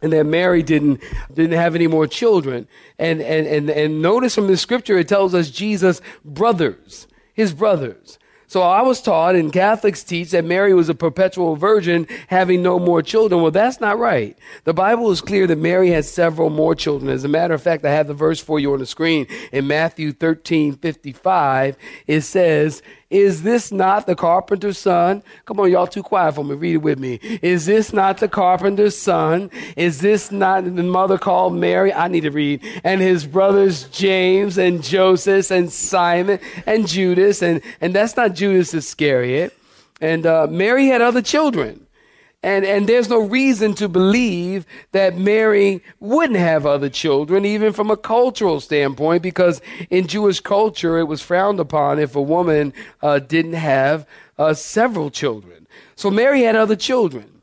and 0.00 0.12
that 0.12 0.24
Mary 0.24 0.62
didn't 0.62 1.00
didn't 1.34 1.56
have 1.56 1.74
any 1.74 1.86
more 1.86 2.06
children. 2.06 2.66
And 2.98 3.20
and 3.20 3.46
and 3.46 3.70
and 3.70 4.02
notice 4.02 4.34
from 4.34 4.46
the 4.46 4.56
scripture, 4.56 4.98
it 4.98 5.08
tells 5.08 5.34
us 5.34 5.50
Jesus' 5.50 6.00
brothers, 6.24 7.06
his 7.34 7.52
brothers. 7.52 8.18
So 8.48 8.62
I 8.62 8.80
was 8.80 9.02
taught, 9.02 9.36
and 9.36 9.52
Catholics 9.52 10.02
teach, 10.02 10.30
that 10.30 10.42
Mary 10.42 10.72
was 10.72 10.88
a 10.88 10.94
perpetual 10.94 11.54
virgin, 11.54 12.06
having 12.28 12.62
no 12.62 12.78
more 12.78 13.02
children. 13.02 13.42
Well, 13.42 13.50
that's 13.50 13.78
not 13.78 13.98
right. 13.98 14.38
The 14.64 14.72
Bible 14.72 15.10
is 15.10 15.20
clear 15.20 15.46
that 15.46 15.58
Mary 15.58 15.90
had 15.90 16.06
several 16.06 16.48
more 16.48 16.74
children. 16.74 17.10
As 17.10 17.24
a 17.24 17.28
matter 17.28 17.52
of 17.52 17.62
fact, 17.62 17.84
I 17.84 17.90
have 17.90 18.06
the 18.06 18.14
verse 18.14 18.40
for 18.40 18.58
you 18.58 18.72
on 18.72 18.78
the 18.78 18.86
screen. 18.86 19.26
In 19.52 19.66
Matthew 19.66 20.12
13, 20.12 20.76
55, 20.76 21.76
it 22.06 22.22
says, 22.22 22.82
is 23.10 23.42
this 23.42 23.72
not 23.72 24.06
the 24.06 24.14
carpenter's 24.14 24.76
son? 24.76 25.22
Come 25.46 25.60
on, 25.60 25.70
y'all 25.70 25.86
too 25.86 26.02
quiet 26.02 26.34
for 26.34 26.44
me. 26.44 26.54
Read 26.54 26.74
it 26.74 26.82
with 26.82 26.98
me. 26.98 27.14
Is 27.40 27.64
this 27.64 27.90
not 27.92 28.18
the 28.18 28.28
carpenter's 28.28 28.98
son? 28.98 29.50
Is 29.76 30.00
this 30.00 30.30
not 30.30 30.64
the 30.64 30.82
mother 30.82 31.16
called 31.16 31.54
Mary? 31.54 31.90
I 31.92 32.08
need 32.08 32.22
to 32.22 32.30
read. 32.30 32.62
And 32.84 33.00
his 33.00 33.26
brothers 33.26 33.84
James 33.84 34.58
and 34.58 34.82
Joseph 34.82 35.50
and 35.50 35.72
Simon 35.72 36.38
and 36.66 36.86
Judas. 36.86 37.40
And, 37.40 37.62
and 37.80 37.94
that's 37.94 38.14
not 38.14 38.34
Judas 38.34 38.74
Iscariot. 38.74 39.56
And 40.02 40.26
uh, 40.26 40.46
Mary 40.50 40.88
had 40.88 41.00
other 41.00 41.22
children. 41.22 41.87
And, 42.48 42.64
and 42.64 42.88
there's 42.88 43.10
no 43.10 43.20
reason 43.20 43.74
to 43.74 43.90
believe 43.90 44.64
that 44.92 45.18
Mary 45.18 45.82
wouldn't 46.00 46.38
have 46.38 46.64
other 46.64 46.88
children, 46.88 47.44
even 47.44 47.74
from 47.74 47.90
a 47.90 47.96
cultural 47.96 48.58
standpoint, 48.62 49.22
because 49.22 49.60
in 49.90 50.06
Jewish 50.06 50.40
culture, 50.40 50.96
it 50.96 51.04
was 51.04 51.20
frowned 51.20 51.60
upon 51.60 51.98
if 51.98 52.16
a 52.16 52.22
woman 52.22 52.72
uh, 53.02 53.18
didn't 53.18 53.52
have 53.52 54.06
uh, 54.38 54.54
several 54.54 55.10
children. 55.10 55.66
So 55.94 56.10
Mary 56.10 56.40
had 56.44 56.56
other 56.56 56.74
children 56.76 57.34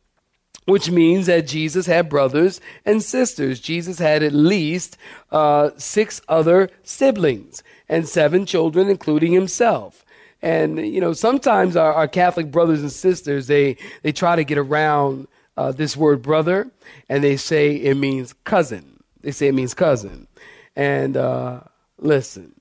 which 0.66 0.90
means 0.90 1.28
that 1.28 1.46
Jesus 1.46 1.86
had 1.86 2.10
brothers 2.10 2.60
and 2.86 3.04
sisters. 3.04 3.60
Jesus 3.60 4.00
had 4.00 4.24
at 4.24 4.34
least 4.34 4.98
uh, 5.32 5.70
six 5.78 6.24
other 6.28 6.72
siblings 6.82 7.62
and 7.88 8.08
seven 8.08 8.48
children, 8.48 8.90
including 8.90 9.32
himself. 9.32 10.04
And 10.46 10.78
you 10.78 11.02
know, 11.02 11.14
sometimes 11.14 11.76
our, 11.76 11.92
our 11.92 12.08
Catholic 12.08 12.52
brothers 12.52 12.82
and 12.82 12.92
sisters 12.92 13.48
they 13.48 13.78
they 14.04 14.12
try 14.12 14.36
to 14.36 14.44
get 14.44 14.60
around 14.60 15.28
uh, 15.58 15.72
this 15.72 15.98
word 15.98 16.22
brother, 16.22 16.70
and 17.10 17.24
they 17.24 17.36
say 17.36 17.76
it 17.76 17.96
means 17.96 18.34
cousin. 18.44 19.04
They 19.22 19.32
say 19.32 19.48
it 19.48 19.56
means 19.56 19.74
cousin. 19.74 20.28
And 20.76 21.18
uh, 21.18 21.62
listen, 21.98 22.54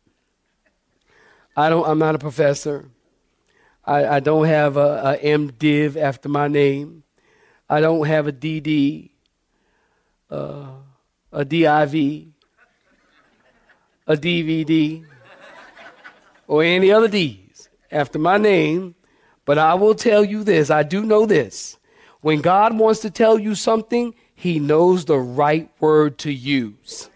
I 1.58 1.68
don't. 1.68 1.86
I'm 1.86 1.98
not 1.98 2.14
a 2.14 2.18
professor. 2.18 2.88
I, 3.84 4.16
I 4.16 4.20
don't 4.20 4.47
have 4.47 4.78
a, 4.78 5.18
a 5.20 5.23
MDiv 5.23 5.97
after 5.97 6.30
my 6.30 6.49
name. 6.49 7.02
I 7.68 7.82
don't 7.82 8.06
have 8.06 8.26
a 8.26 8.32
DD, 8.32 9.10
uh, 10.30 10.68
a 11.30 11.44
DIV, 11.44 12.28
a 14.06 14.16
DVD, 14.16 15.04
or 16.47 16.62
any 16.62 16.90
other 16.90 17.08
D 17.08 17.44
after 17.95 18.19
my 18.19 18.37
name, 18.37 18.95
but 19.45 19.57
I 19.57 19.75
will 19.75 19.95
tell 19.95 20.25
you 20.25 20.45
this 20.45 20.71
I 20.71 20.83
do 20.83 21.02
know 21.04 21.25
this. 21.25 21.78
When 22.21 22.41
God 22.41 22.76
wants 22.76 23.00
to 23.00 23.11
tell 23.11 23.39
you 23.39 23.54
something, 23.54 24.15
He 24.35 24.59
knows 24.59 25.04
the 25.04 25.19
right 25.19 25.71
word 25.80 26.19
to 26.19 26.33
use. 26.33 27.09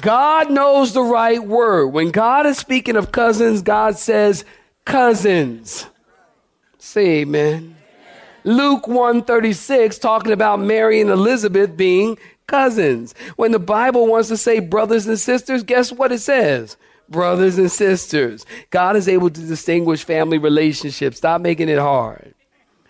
God 0.00 0.50
knows 0.50 0.94
the 0.94 1.02
right 1.02 1.42
word. 1.42 1.88
When 1.88 2.10
God 2.10 2.46
is 2.46 2.56
speaking 2.58 2.96
of 2.96 3.12
cousins, 3.12 3.60
God 3.62 3.98
says 3.98 4.44
cousins. 4.84 5.86
Say 6.78 7.20
amen. 7.20 7.76
Luke 8.44 8.88
136 8.88 9.98
talking 9.98 10.32
about 10.32 10.58
Mary 10.58 11.00
and 11.00 11.10
Elizabeth 11.10 11.76
being 11.76 12.18
cousins. 12.46 13.14
When 13.36 13.52
the 13.52 13.58
Bible 13.58 14.06
wants 14.06 14.28
to 14.28 14.36
say 14.36 14.60
brothers 14.60 15.06
and 15.06 15.18
sisters, 15.18 15.62
guess 15.62 15.92
what 15.92 16.12
it 16.12 16.20
says? 16.20 16.76
Brothers 17.08 17.58
and 17.58 17.70
sisters. 17.70 18.46
God 18.70 18.96
is 18.96 19.08
able 19.08 19.30
to 19.30 19.40
distinguish 19.40 20.04
family 20.04 20.38
relationships. 20.38 21.18
Stop 21.18 21.40
making 21.40 21.68
it 21.68 21.78
hard. 21.78 22.34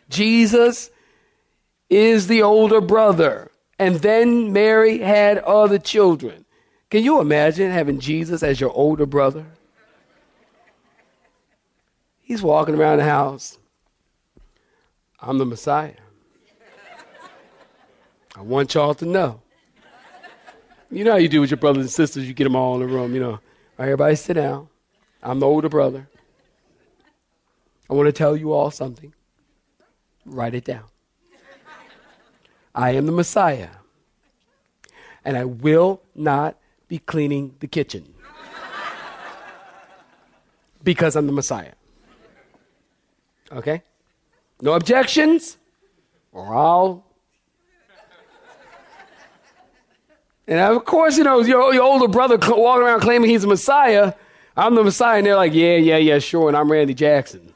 Jesus 0.09 0.91
is 1.91 2.27
the 2.27 2.43
older 2.43 2.81
brother. 2.81 3.51
And 3.79 3.97
then 3.97 4.53
Mary 4.53 4.99
had 4.99 5.39
other 5.39 5.79
children. 5.79 6.45
Can 6.91 7.03
you 7.03 7.21
imagine 7.21 7.71
having 7.71 8.01
Jesus 8.01 8.43
as 8.43 8.61
your 8.61 8.73
older 8.73 9.07
brother? 9.07 9.47
He's 12.21 12.43
walking 12.43 12.75
around 12.75 12.99
the 12.99 13.05
house. 13.05 13.59
I'm 15.21 15.39
the 15.39 15.45
Messiah. 15.45 15.95
I 18.35 18.41
want 18.41 18.75
y'all 18.75 18.95
to 18.95 19.05
know 19.05 19.42
you 20.93 21.05
know 21.05 21.13
how 21.13 21.17
you 21.17 21.29
do 21.29 21.41
with 21.41 21.51
your 21.51 21.57
brothers 21.57 21.83
and 21.83 21.91
sisters. 21.91 22.29
You 22.29 22.35
get 22.35 22.45
them 22.45 22.55
all 22.55 22.75
in 22.75 22.81
the 22.81 22.87
room. 22.87 23.15
You 23.15 23.21
know, 23.21 23.31
all 23.31 23.41
right, 23.79 23.87
everybody 23.87 24.15
sit 24.15 24.35
down. 24.35 24.69
I'm 25.23 25.41
the 25.41 25.47
older 25.47 25.69
brother. 25.69 26.07
I 27.89 27.95
want 27.95 28.07
to 28.07 28.13
tell 28.13 28.37
you 28.37 28.53
all 28.53 28.71
something. 28.71 29.13
Write 30.27 30.55
it 30.55 30.65
down. 30.65 30.85
I 32.75 32.91
am 32.91 33.07
the 33.07 33.13
Messiah, 33.13 33.69
and 35.25 35.37
I 35.37 35.45
will 35.45 36.03
not 36.15 36.57
be 36.89 36.99
cleaning 36.99 37.55
the 37.61 37.67
kitchen 37.67 38.15
because 40.83 41.17
I'm 41.17 41.27
the 41.27 41.33
Messiah. 41.33 41.73
Okay? 43.51 43.83
No 44.61 44.73
objections, 44.73 45.59
or 46.33 46.55
I'll 46.55 47.05
And 50.47 50.59
of 50.59 50.85
course, 50.85 51.17
you 51.17 51.25
know, 51.25 51.41
your, 51.41 51.73
your 51.73 51.85
older 51.85 52.09
brother 52.09 52.37
walking 52.37 52.85
around 52.85 53.01
claiming 53.01 53.31
he's 53.31 53.45
a 53.45 53.49
Messiah. 53.49 54.15
I'm 54.57 54.75
the 54.75 54.85
Messiah. 54.85 55.19
And 55.19 55.27
they're 55.27 55.37
like, 55.37 55.55
yeah, 55.55 55.77
yeah, 55.77 55.99
yeah, 55.99 56.19
sure. 56.19 56.49
And 56.49 56.57
I'm 56.57 56.71
Randy 56.71 56.95
Jackson. 56.95 57.55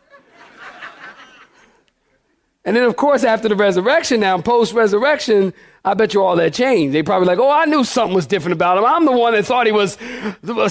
and 2.65 2.77
then, 2.77 2.85
of 2.85 2.97
course, 2.97 3.25
after 3.25 3.49
the 3.49 3.57
resurrection, 3.57 4.21
now 4.21 4.41
post 4.41 4.73
resurrection, 4.73 5.53
I 5.85 5.95
bet 5.95 6.15
you 6.15 6.23
all 6.23 6.37
that 6.37 6.55
changed. 6.55 6.95
They 6.95 7.03
probably 7.03 7.27
like, 7.27 7.39
oh, 7.39 7.51
I 7.51 7.65
knew 7.65 7.83
something 7.85 8.15
was 8.15 8.27
different 8.27 8.53
about 8.53 8.79
him. 8.79 8.85
I'm 8.85 9.05
the 9.05 9.13
one 9.13 9.35
that 9.35 9.47
thought 9.47 9.67
he 9.67 9.73
was 9.73 9.99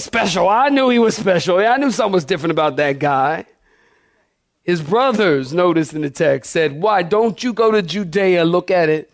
special. 0.02 0.48
I 0.48 0.70
knew 0.70 0.88
he 0.88 0.98
was 0.98 1.16
special. 1.16 1.60
Yeah, 1.60 1.72
I 1.72 1.76
knew 1.76 1.90
something 1.90 2.12
was 2.12 2.24
different 2.24 2.52
about 2.52 2.76
that 2.76 2.98
guy. 2.98 3.44
His 4.62 4.82
brothers, 4.82 5.52
noticed 5.52 5.92
in 5.92 6.00
the 6.00 6.10
text, 6.10 6.50
said, 6.50 6.80
Why 6.80 7.02
don't 7.02 7.42
you 7.44 7.52
go 7.52 7.70
to 7.70 7.82
Judea? 7.82 8.44
Look 8.44 8.70
at 8.70 8.88
it 8.88 9.10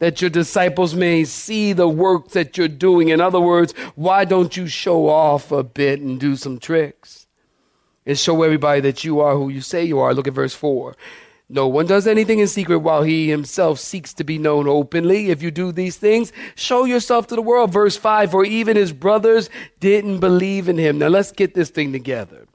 that 0.00 0.20
your 0.20 0.30
disciples 0.30 0.94
may 0.94 1.24
see 1.24 1.72
the 1.72 1.88
work 1.88 2.30
that 2.30 2.58
you're 2.58 2.68
doing. 2.68 3.10
In 3.10 3.20
other 3.20 3.40
words, 3.40 3.72
why 3.94 4.24
don't 4.24 4.56
you 4.56 4.66
show 4.66 5.08
off 5.08 5.52
a 5.52 5.62
bit 5.62 6.00
and 6.00 6.18
do 6.18 6.34
some 6.34 6.58
tricks 6.58 7.26
and 8.04 8.18
show 8.18 8.42
everybody 8.42 8.80
that 8.80 9.04
you 9.04 9.20
are 9.20 9.36
who 9.36 9.48
you 9.50 9.60
say 9.60 9.84
you 9.84 10.00
are? 10.00 10.12
Look 10.12 10.26
at 10.26 10.34
verse 10.34 10.54
4. 10.54 10.96
No 11.52 11.66
one 11.66 11.86
does 11.86 12.06
anything 12.06 12.38
in 12.38 12.46
secret 12.46 12.78
while 12.78 13.02
he 13.02 13.28
himself 13.28 13.78
seeks 13.78 14.14
to 14.14 14.24
be 14.24 14.38
known 14.38 14.68
openly. 14.68 15.30
If 15.30 15.42
you 15.42 15.50
do 15.50 15.70
these 15.72 15.96
things, 15.96 16.32
show 16.54 16.84
yourself 16.84 17.26
to 17.26 17.34
the 17.34 17.42
world. 17.42 17.72
Verse 17.72 17.96
5 17.96 18.30
For 18.30 18.44
even 18.44 18.76
his 18.76 18.92
brothers 18.92 19.50
didn't 19.80 20.20
believe 20.20 20.68
in 20.68 20.78
him. 20.78 20.98
Now 20.98 21.08
let's 21.08 21.32
get 21.32 21.54
this 21.54 21.68
thing 21.68 21.92
together. 21.92 22.46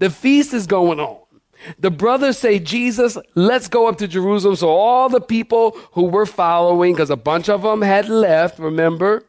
The 0.00 0.10
feast 0.10 0.52
is 0.52 0.66
going 0.66 1.00
on. 1.00 1.29
The 1.78 1.90
brothers 1.90 2.38
say, 2.38 2.58
Jesus, 2.58 3.18
let's 3.34 3.68
go 3.68 3.86
up 3.88 3.98
to 3.98 4.08
Jerusalem. 4.08 4.56
So 4.56 4.68
all 4.68 5.08
the 5.08 5.20
people 5.20 5.72
who 5.92 6.04
were 6.04 6.26
following, 6.26 6.94
because 6.94 7.10
a 7.10 7.16
bunch 7.16 7.48
of 7.48 7.62
them 7.62 7.82
had 7.82 8.08
left, 8.08 8.58
remember? 8.58 9.24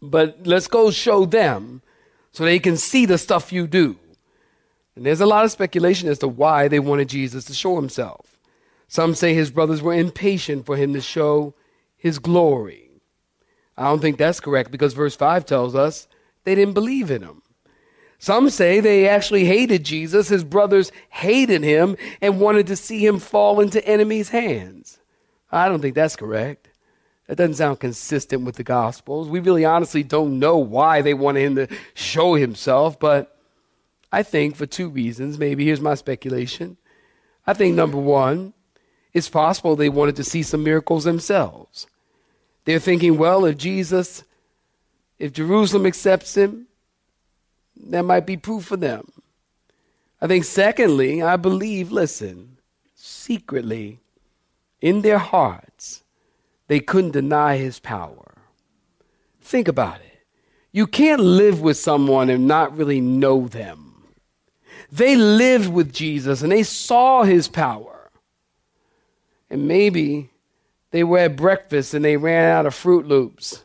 But 0.00 0.38
let's 0.44 0.68
go 0.68 0.90
show 0.90 1.24
them 1.24 1.82
so 2.32 2.44
they 2.44 2.58
can 2.58 2.76
see 2.76 3.06
the 3.06 3.18
stuff 3.18 3.52
you 3.52 3.66
do. 3.66 3.96
And 4.94 5.06
there's 5.06 5.20
a 5.20 5.26
lot 5.26 5.44
of 5.44 5.50
speculation 5.50 6.08
as 6.08 6.18
to 6.20 6.28
why 6.28 6.68
they 6.68 6.78
wanted 6.78 7.08
Jesus 7.08 7.44
to 7.46 7.54
show 7.54 7.76
himself. 7.76 8.38
Some 8.88 9.14
say 9.14 9.32
his 9.32 9.50
brothers 9.50 9.80
were 9.80 9.94
impatient 9.94 10.66
for 10.66 10.76
him 10.76 10.92
to 10.92 11.00
show 11.00 11.54
his 11.96 12.18
glory. 12.18 12.90
I 13.76 13.84
don't 13.84 14.00
think 14.00 14.18
that's 14.18 14.40
correct 14.40 14.70
because 14.70 14.92
verse 14.92 15.16
5 15.16 15.46
tells 15.46 15.74
us 15.74 16.08
they 16.44 16.54
didn't 16.54 16.74
believe 16.74 17.10
in 17.10 17.22
him. 17.22 17.42
Some 18.22 18.50
say 18.50 18.78
they 18.78 19.08
actually 19.08 19.46
hated 19.46 19.82
Jesus. 19.82 20.28
His 20.28 20.44
brothers 20.44 20.92
hated 21.08 21.64
him 21.64 21.96
and 22.20 22.38
wanted 22.38 22.68
to 22.68 22.76
see 22.76 23.04
him 23.04 23.18
fall 23.18 23.58
into 23.58 23.84
enemies' 23.84 24.28
hands. 24.28 25.00
I 25.50 25.68
don't 25.68 25.80
think 25.80 25.96
that's 25.96 26.14
correct. 26.14 26.68
That 27.26 27.34
doesn't 27.34 27.56
sound 27.56 27.80
consistent 27.80 28.44
with 28.44 28.54
the 28.54 28.62
Gospels. 28.62 29.28
We 29.28 29.40
really 29.40 29.64
honestly 29.64 30.04
don't 30.04 30.38
know 30.38 30.56
why 30.56 31.02
they 31.02 31.14
wanted 31.14 31.40
him 31.40 31.56
to 31.56 31.76
show 31.94 32.34
himself, 32.34 32.96
but 33.00 33.36
I 34.12 34.22
think 34.22 34.54
for 34.54 34.66
two 34.66 34.88
reasons. 34.88 35.36
Maybe 35.36 35.64
here's 35.64 35.80
my 35.80 35.96
speculation. 35.96 36.76
I 37.44 37.54
think 37.54 37.74
number 37.74 37.98
one, 37.98 38.52
it's 39.12 39.28
possible 39.28 39.74
they 39.74 39.88
wanted 39.88 40.14
to 40.14 40.24
see 40.24 40.44
some 40.44 40.62
miracles 40.62 41.02
themselves. 41.02 41.88
They're 42.66 42.78
thinking, 42.78 43.18
well, 43.18 43.44
if 43.46 43.56
Jesus, 43.56 44.22
if 45.18 45.32
Jerusalem 45.32 45.86
accepts 45.86 46.36
him, 46.36 46.68
that 47.82 48.04
might 48.04 48.26
be 48.26 48.36
proof 48.36 48.64
for 48.64 48.76
them. 48.76 49.10
I 50.20 50.26
think, 50.26 50.44
secondly, 50.44 51.20
I 51.22 51.36
believe, 51.36 51.90
listen, 51.90 52.58
secretly, 52.94 54.00
in 54.80 55.02
their 55.02 55.18
hearts, 55.18 56.04
they 56.68 56.80
couldn't 56.80 57.10
deny 57.10 57.56
his 57.56 57.78
power. 57.80 58.34
Think 59.40 59.68
about 59.68 59.96
it. 59.96 60.24
You 60.72 60.86
can't 60.86 61.20
live 61.20 61.60
with 61.60 61.76
someone 61.76 62.30
and 62.30 62.46
not 62.46 62.76
really 62.76 63.00
know 63.00 63.46
them. 63.46 64.04
They 64.90 65.16
lived 65.16 65.72
with 65.72 65.92
Jesus 65.92 66.42
and 66.42 66.52
they 66.52 66.62
saw 66.62 67.24
his 67.24 67.48
power. 67.48 68.10
And 69.50 69.68
maybe 69.68 70.30
they 70.90 71.04
were 71.04 71.18
at 71.18 71.36
breakfast 71.36 71.94
and 71.94 72.04
they 72.04 72.16
ran 72.16 72.50
out 72.50 72.66
of 72.66 72.74
Froot 72.74 73.06
Loops. 73.06 73.61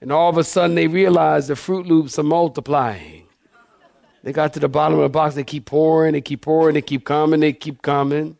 And 0.00 0.10
all 0.10 0.30
of 0.30 0.38
a 0.38 0.44
sudden 0.44 0.76
they 0.76 0.86
realize 0.86 1.48
the 1.48 1.54
Froot 1.54 1.86
Loops 1.86 2.18
are 2.18 2.24
multiplying. 2.24 3.26
They 4.22 4.32
got 4.32 4.52
to 4.54 4.60
the 4.60 4.68
bottom 4.68 4.98
of 4.98 5.02
the 5.02 5.08
box, 5.08 5.34
they 5.34 5.44
keep 5.44 5.66
pouring, 5.66 6.12
they 6.12 6.20
keep 6.20 6.42
pouring, 6.42 6.74
they 6.74 6.82
keep 6.82 7.04
coming, 7.04 7.40
they 7.40 7.52
keep 7.52 7.80
coming. 7.82 8.36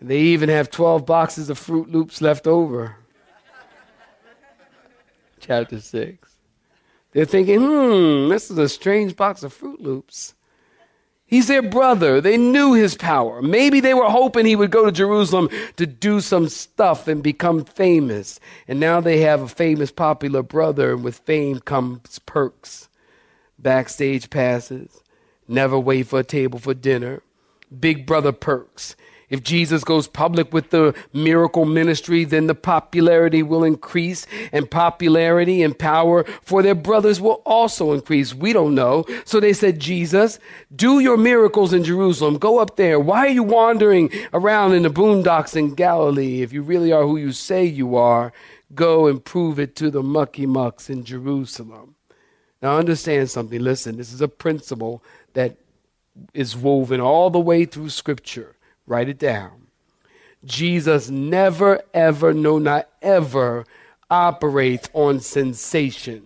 And 0.00 0.10
they 0.10 0.18
even 0.18 0.48
have 0.48 0.70
12 0.70 1.06
boxes 1.06 1.50
of 1.50 1.58
Froot 1.58 1.90
Loops 1.90 2.20
left 2.20 2.46
over. 2.46 2.96
Chapter 5.40 5.80
6. 5.80 6.28
They're 7.12 7.24
thinking, 7.24 7.60
hmm, 7.60 8.28
this 8.28 8.50
is 8.50 8.58
a 8.58 8.68
strange 8.68 9.16
box 9.16 9.42
of 9.42 9.58
Froot 9.58 9.80
Loops. 9.80 10.34
He's 11.28 11.46
their 11.46 11.60
brother. 11.60 12.22
They 12.22 12.38
knew 12.38 12.72
his 12.72 12.94
power. 12.94 13.42
Maybe 13.42 13.80
they 13.80 13.92
were 13.92 14.08
hoping 14.08 14.46
he 14.46 14.56
would 14.56 14.70
go 14.70 14.86
to 14.86 14.90
Jerusalem 14.90 15.50
to 15.76 15.86
do 15.86 16.22
some 16.22 16.48
stuff 16.48 17.06
and 17.06 17.22
become 17.22 17.66
famous. 17.66 18.40
And 18.66 18.80
now 18.80 19.02
they 19.02 19.20
have 19.20 19.42
a 19.42 19.48
famous, 19.48 19.90
popular 19.90 20.42
brother, 20.42 20.94
and 20.94 21.04
with 21.04 21.18
fame 21.18 21.60
comes 21.60 22.18
perks. 22.20 22.88
Backstage 23.58 24.30
passes, 24.30 25.02
never 25.46 25.78
wait 25.78 26.06
for 26.06 26.20
a 26.20 26.24
table 26.24 26.58
for 26.58 26.72
dinner, 26.72 27.22
big 27.78 28.06
brother 28.06 28.32
perks. 28.32 28.96
If 29.30 29.42
Jesus 29.42 29.84
goes 29.84 30.08
public 30.08 30.52
with 30.54 30.70
the 30.70 30.94
miracle 31.12 31.66
ministry, 31.66 32.24
then 32.24 32.46
the 32.46 32.54
popularity 32.54 33.42
will 33.42 33.62
increase, 33.62 34.26
and 34.52 34.70
popularity 34.70 35.62
and 35.62 35.78
power 35.78 36.24
for 36.42 36.62
their 36.62 36.74
brothers 36.74 37.20
will 37.20 37.42
also 37.44 37.92
increase. 37.92 38.34
We 38.34 38.52
don't 38.52 38.74
know. 38.74 39.04
So 39.24 39.38
they 39.38 39.52
said, 39.52 39.80
Jesus, 39.80 40.38
do 40.74 41.00
your 41.00 41.18
miracles 41.18 41.72
in 41.72 41.84
Jerusalem. 41.84 42.38
Go 42.38 42.58
up 42.58 42.76
there. 42.76 42.98
Why 42.98 43.26
are 43.26 43.30
you 43.30 43.42
wandering 43.42 44.10
around 44.32 44.72
in 44.72 44.82
the 44.82 44.90
boondocks 44.90 45.56
in 45.56 45.74
Galilee? 45.74 46.40
If 46.40 46.52
you 46.52 46.62
really 46.62 46.92
are 46.92 47.02
who 47.02 47.18
you 47.18 47.32
say 47.32 47.64
you 47.64 47.96
are, 47.96 48.32
go 48.74 49.06
and 49.06 49.24
prove 49.24 49.58
it 49.58 49.76
to 49.76 49.90
the 49.90 50.02
mucky 50.02 50.46
mucks 50.46 50.88
in 50.88 51.04
Jerusalem. 51.04 51.96
Now, 52.62 52.76
understand 52.76 53.30
something. 53.30 53.60
Listen, 53.60 53.96
this 53.96 54.12
is 54.12 54.20
a 54.20 54.28
principle 54.28 55.02
that 55.34 55.56
is 56.34 56.56
woven 56.56 57.00
all 57.00 57.30
the 57.30 57.38
way 57.38 57.64
through 57.64 57.90
Scripture. 57.90 58.56
Write 58.88 59.10
it 59.10 59.18
down. 59.18 59.66
Jesus 60.44 61.10
never, 61.10 61.82
ever, 61.92 62.32
no, 62.32 62.58
not 62.58 62.88
ever 63.02 63.66
operates 64.10 64.88
on 64.94 65.20
sensation. 65.20 66.22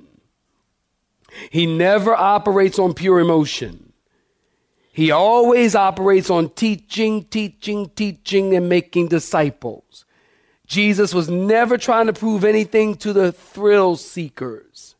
He 1.50 1.66
never 1.66 2.14
operates 2.14 2.78
on 2.78 2.94
pure 2.94 3.18
emotion. 3.18 3.92
He 4.92 5.10
always 5.10 5.74
operates 5.74 6.30
on 6.30 6.50
teaching, 6.50 7.24
teaching, 7.24 7.90
teaching, 7.96 8.54
and 8.54 8.68
making 8.68 9.08
disciples. 9.08 10.04
Jesus 10.66 11.12
was 11.12 11.28
never 11.28 11.76
trying 11.76 12.06
to 12.06 12.12
prove 12.12 12.44
anything 12.44 12.94
to 12.96 13.12
the 13.12 13.32
thrill 13.32 13.96
seekers 13.96 14.94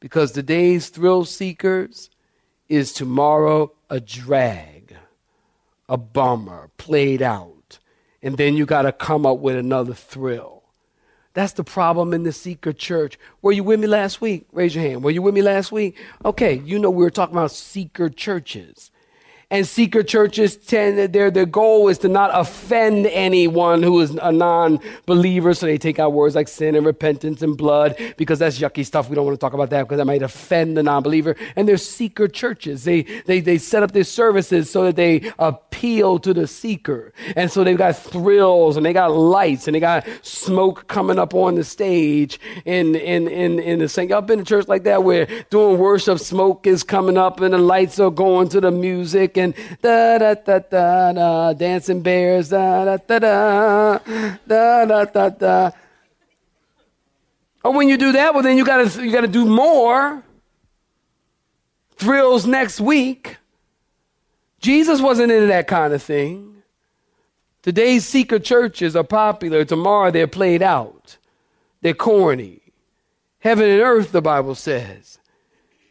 because 0.00 0.32
today's 0.32 0.88
thrill 0.88 1.24
seekers 1.24 2.10
is 2.68 2.92
tomorrow 2.92 3.72
a 3.88 4.00
drag 4.00 4.77
a 5.88 5.96
bummer 5.96 6.70
played 6.76 7.22
out. 7.22 7.78
And 8.22 8.36
then 8.36 8.56
you 8.56 8.66
got 8.66 8.82
to 8.82 8.92
come 8.92 9.24
up 9.24 9.38
with 9.38 9.56
another 9.56 9.94
thrill. 9.94 10.64
That's 11.34 11.52
the 11.52 11.64
problem 11.64 12.12
in 12.12 12.24
the 12.24 12.32
seeker 12.32 12.72
church. 12.72 13.18
Were 13.42 13.52
you 13.52 13.62
with 13.62 13.78
me 13.78 13.86
last 13.86 14.20
week? 14.20 14.46
Raise 14.52 14.74
your 14.74 14.82
hand. 14.82 15.04
Were 15.04 15.10
you 15.10 15.22
with 15.22 15.34
me 15.34 15.42
last 15.42 15.70
week? 15.70 15.96
Okay, 16.24 16.54
you 16.64 16.78
know 16.78 16.90
we 16.90 17.04
were 17.04 17.10
talking 17.10 17.36
about 17.36 17.52
seeker 17.52 18.08
churches. 18.08 18.90
And 19.50 19.66
seeker 19.66 20.02
churches 20.02 20.58
tend, 20.58 21.14
their, 21.14 21.30
their 21.30 21.46
goal 21.46 21.88
is 21.88 21.96
to 21.98 22.08
not 22.08 22.30
offend 22.34 23.06
anyone 23.06 23.82
who 23.82 23.98
is 24.00 24.10
a 24.10 24.30
non 24.30 24.78
believer. 25.06 25.54
So 25.54 25.64
they 25.64 25.78
take 25.78 25.98
out 25.98 26.12
words 26.12 26.34
like 26.34 26.48
sin 26.48 26.74
and 26.74 26.84
repentance 26.84 27.40
and 27.40 27.56
blood 27.56 27.96
because 28.18 28.40
that's 28.40 28.58
yucky 28.58 28.84
stuff. 28.84 29.08
We 29.08 29.14
don't 29.14 29.24
want 29.24 29.40
to 29.40 29.40
talk 29.40 29.54
about 29.54 29.70
that 29.70 29.84
because 29.84 29.96
that 29.96 30.04
might 30.04 30.20
offend 30.20 30.76
the 30.76 30.82
non 30.82 31.02
believer. 31.02 31.34
And 31.56 31.66
they're 31.66 31.78
seeker 31.78 32.28
churches. 32.28 32.84
They, 32.84 33.04
they, 33.24 33.40
they 33.40 33.56
set 33.56 33.82
up 33.82 33.92
their 33.92 34.04
services 34.04 34.70
so 34.70 34.84
that 34.84 34.96
they 34.96 35.32
appeal 35.38 36.18
to 36.18 36.34
the 36.34 36.46
seeker. 36.46 37.14
And 37.34 37.50
so 37.50 37.64
they've 37.64 37.78
got 37.78 37.96
thrills 37.96 38.76
and 38.76 38.84
they 38.84 38.92
got 38.92 39.12
lights 39.12 39.66
and 39.66 39.74
they 39.74 39.80
got 39.80 40.06
smoke 40.20 40.88
coming 40.88 41.18
up 41.18 41.32
on 41.32 41.54
the 41.54 41.64
stage 41.64 42.38
in, 42.66 42.94
in, 42.94 43.26
in, 43.26 43.60
in 43.60 43.78
the 43.78 43.88
same. 43.88 44.10
Y'all 44.10 44.20
been 44.20 44.40
to 44.40 44.44
church 44.44 44.68
like 44.68 44.84
that 44.84 45.04
where 45.04 45.26
doing 45.48 45.78
worship, 45.78 46.18
smoke 46.18 46.66
is 46.66 46.84
coming 46.84 47.16
up 47.16 47.40
and 47.40 47.54
the 47.54 47.58
lights 47.58 47.98
are 47.98 48.10
going 48.10 48.50
to 48.50 48.60
the 48.60 48.70
music 48.70 49.37
and 49.38 49.54
da 49.82 50.18
da 50.18 50.34
da 50.34 50.58
da 50.58 51.12
da, 51.12 51.52
dancing 51.52 52.02
bears, 52.02 52.50
da 52.50 52.84
da 52.84 52.96
da 52.96 53.18
da, 53.18 53.98
da 54.46 54.84
da 54.84 55.04
da 55.04 55.28
da. 55.28 55.70
Or 57.64 57.72
when 57.72 57.88
you 57.88 57.96
do 57.96 58.12
that, 58.12 58.34
well, 58.34 58.42
then 58.42 58.56
you 58.56 58.64
gotta 58.64 59.04
you 59.04 59.12
gotta 59.12 59.28
do 59.28 59.44
more. 59.44 60.22
Thrills 61.96 62.46
next 62.46 62.80
week. 62.80 63.38
Jesus 64.60 65.00
wasn't 65.00 65.32
into 65.32 65.46
that 65.48 65.66
kind 65.66 65.92
of 65.92 66.02
thing. 66.02 66.62
Today's 67.62 68.06
seeker 68.06 68.38
churches 68.38 68.96
are 68.96 69.04
popular. 69.04 69.64
Tomorrow 69.64 70.10
they're 70.10 70.26
played 70.26 70.62
out. 70.62 71.16
They're 71.80 71.94
corny. 71.94 72.60
Heaven 73.40 73.68
and 73.68 73.80
earth, 73.80 74.12
the 74.12 74.22
Bible 74.22 74.54
says, 74.54 75.18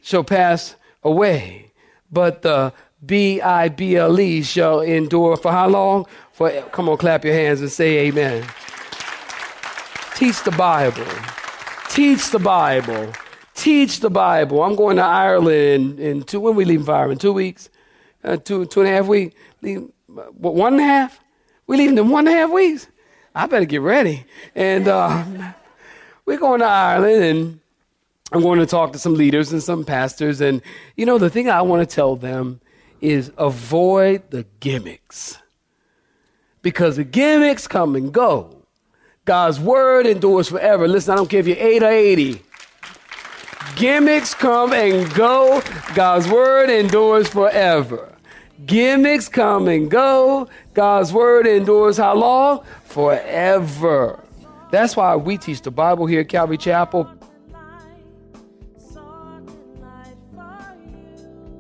shall 0.02 0.24
pass 0.24 0.76
away, 1.04 1.72
but 2.12 2.42
the 2.42 2.74
B 3.06 3.42
I 3.42 3.70
B 3.70 3.96
L 3.96 4.20
E 4.20 4.42
shall 4.42 4.82
endure 4.82 5.38
for 5.38 5.52
how 5.52 5.68
long? 5.68 6.06
For 6.32 6.50
come 6.72 6.90
on, 6.90 6.98
clap 6.98 7.24
your 7.24 7.34
hands 7.34 7.62
and 7.62 7.72
say 7.72 8.08
amen. 8.08 8.46
Teach 10.16 10.42
the 10.44 10.52
Bible. 10.52 11.06
Teach 11.90 12.32
the 12.32 12.40
Bible. 12.40 13.14
Teach 13.54 14.00
the 14.00 14.10
Bible. 14.10 14.64
I'm 14.64 14.76
going 14.76 14.98
to 14.98 15.04
Ireland 15.04 16.00
in, 16.00 16.00
in 16.00 16.24
two. 16.24 16.40
When 16.40 16.56
we 16.56 16.66
leave 16.66 16.86
for 16.86 16.94
Ireland? 16.94 17.22
Two 17.22 17.34
weeks? 17.34 17.70
Uh, 18.24 18.38
two 18.38 18.66
two 18.66 18.82
and 18.82 18.90
a 18.90 18.94
half 18.94 19.06
weeks? 19.06 19.36
Leave, 19.62 19.90
what, 20.08 20.56
one 20.56 20.74
and 20.74 20.82
a 20.82 20.86
half? 20.86 21.20
We 21.68 21.78
leaving 21.78 21.98
in 21.98 22.10
one 22.10 22.28
and 22.28 22.36
a 22.36 22.40
half 22.40 22.52
weeks? 22.52 22.88
I 23.36 23.46
better 23.46 23.66
get 23.66 23.82
ready. 23.82 24.26
And 24.56 24.88
uh, 24.88 25.24
we're 26.26 26.40
going 26.40 26.62
to 26.62 26.66
Ireland 26.66 27.24
and 27.24 27.60
I'm 28.32 28.42
going 28.42 28.60
to 28.60 28.66
talk 28.66 28.94
to 28.94 29.00
some 29.00 29.14
leaders 29.14 29.54
and 29.54 29.62
some 29.62 29.86
pastors. 29.86 30.42
And, 30.42 30.62
you 30.96 31.06
know, 31.06 31.18
the 31.18 31.30
thing 31.30 31.50
I 31.50 31.62
want 31.62 31.88
to 31.88 31.96
tell 31.96 32.16
them 32.16 32.60
is 33.02 33.32
avoid 33.38 34.30
the 34.32 34.46
gimmicks. 34.60 35.38
Because 36.62 36.98
the 36.98 37.04
gimmicks 37.04 37.68
come 37.68 37.96
and 37.96 38.12
go. 38.14 38.64
God's 39.26 39.60
word 39.60 40.06
endures 40.06 40.50
forever. 40.50 40.88
Listen, 40.88 41.14
I 41.14 41.16
don't 41.18 41.30
care 41.30 41.42
if 41.42 41.48
you're 41.48 41.58
8 41.58 41.84
or 41.84 41.90
80. 41.90 42.42
Gimmicks 43.76 44.34
come 44.34 44.74
and 44.74 45.14
go. 45.14 45.62
God's 45.94 46.28
word 46.28 46.70
endures 46.70 47.28
forever. 47.28 48.14
Gimmicks 48.66 49.30
come 49.30 49.68
and 49.68 49.92
go. 49.92 50.48
God's 50.74 51.14
word 51.14 51.46
endures 51.46 51.98
how 51.98 52.16
long? 52.16 52.64
Forever. 52.86 54.20
That's 54.72 54.96
why 54.96 55.16
we 55.16 55.38
teach 55.38 55.62
the 55.62 55.72
Bible 55.72 56.06
here 56.06 56.22
at 56.22 56.30
Calvary 56.30 56.58
Chapel. 56.58 57.10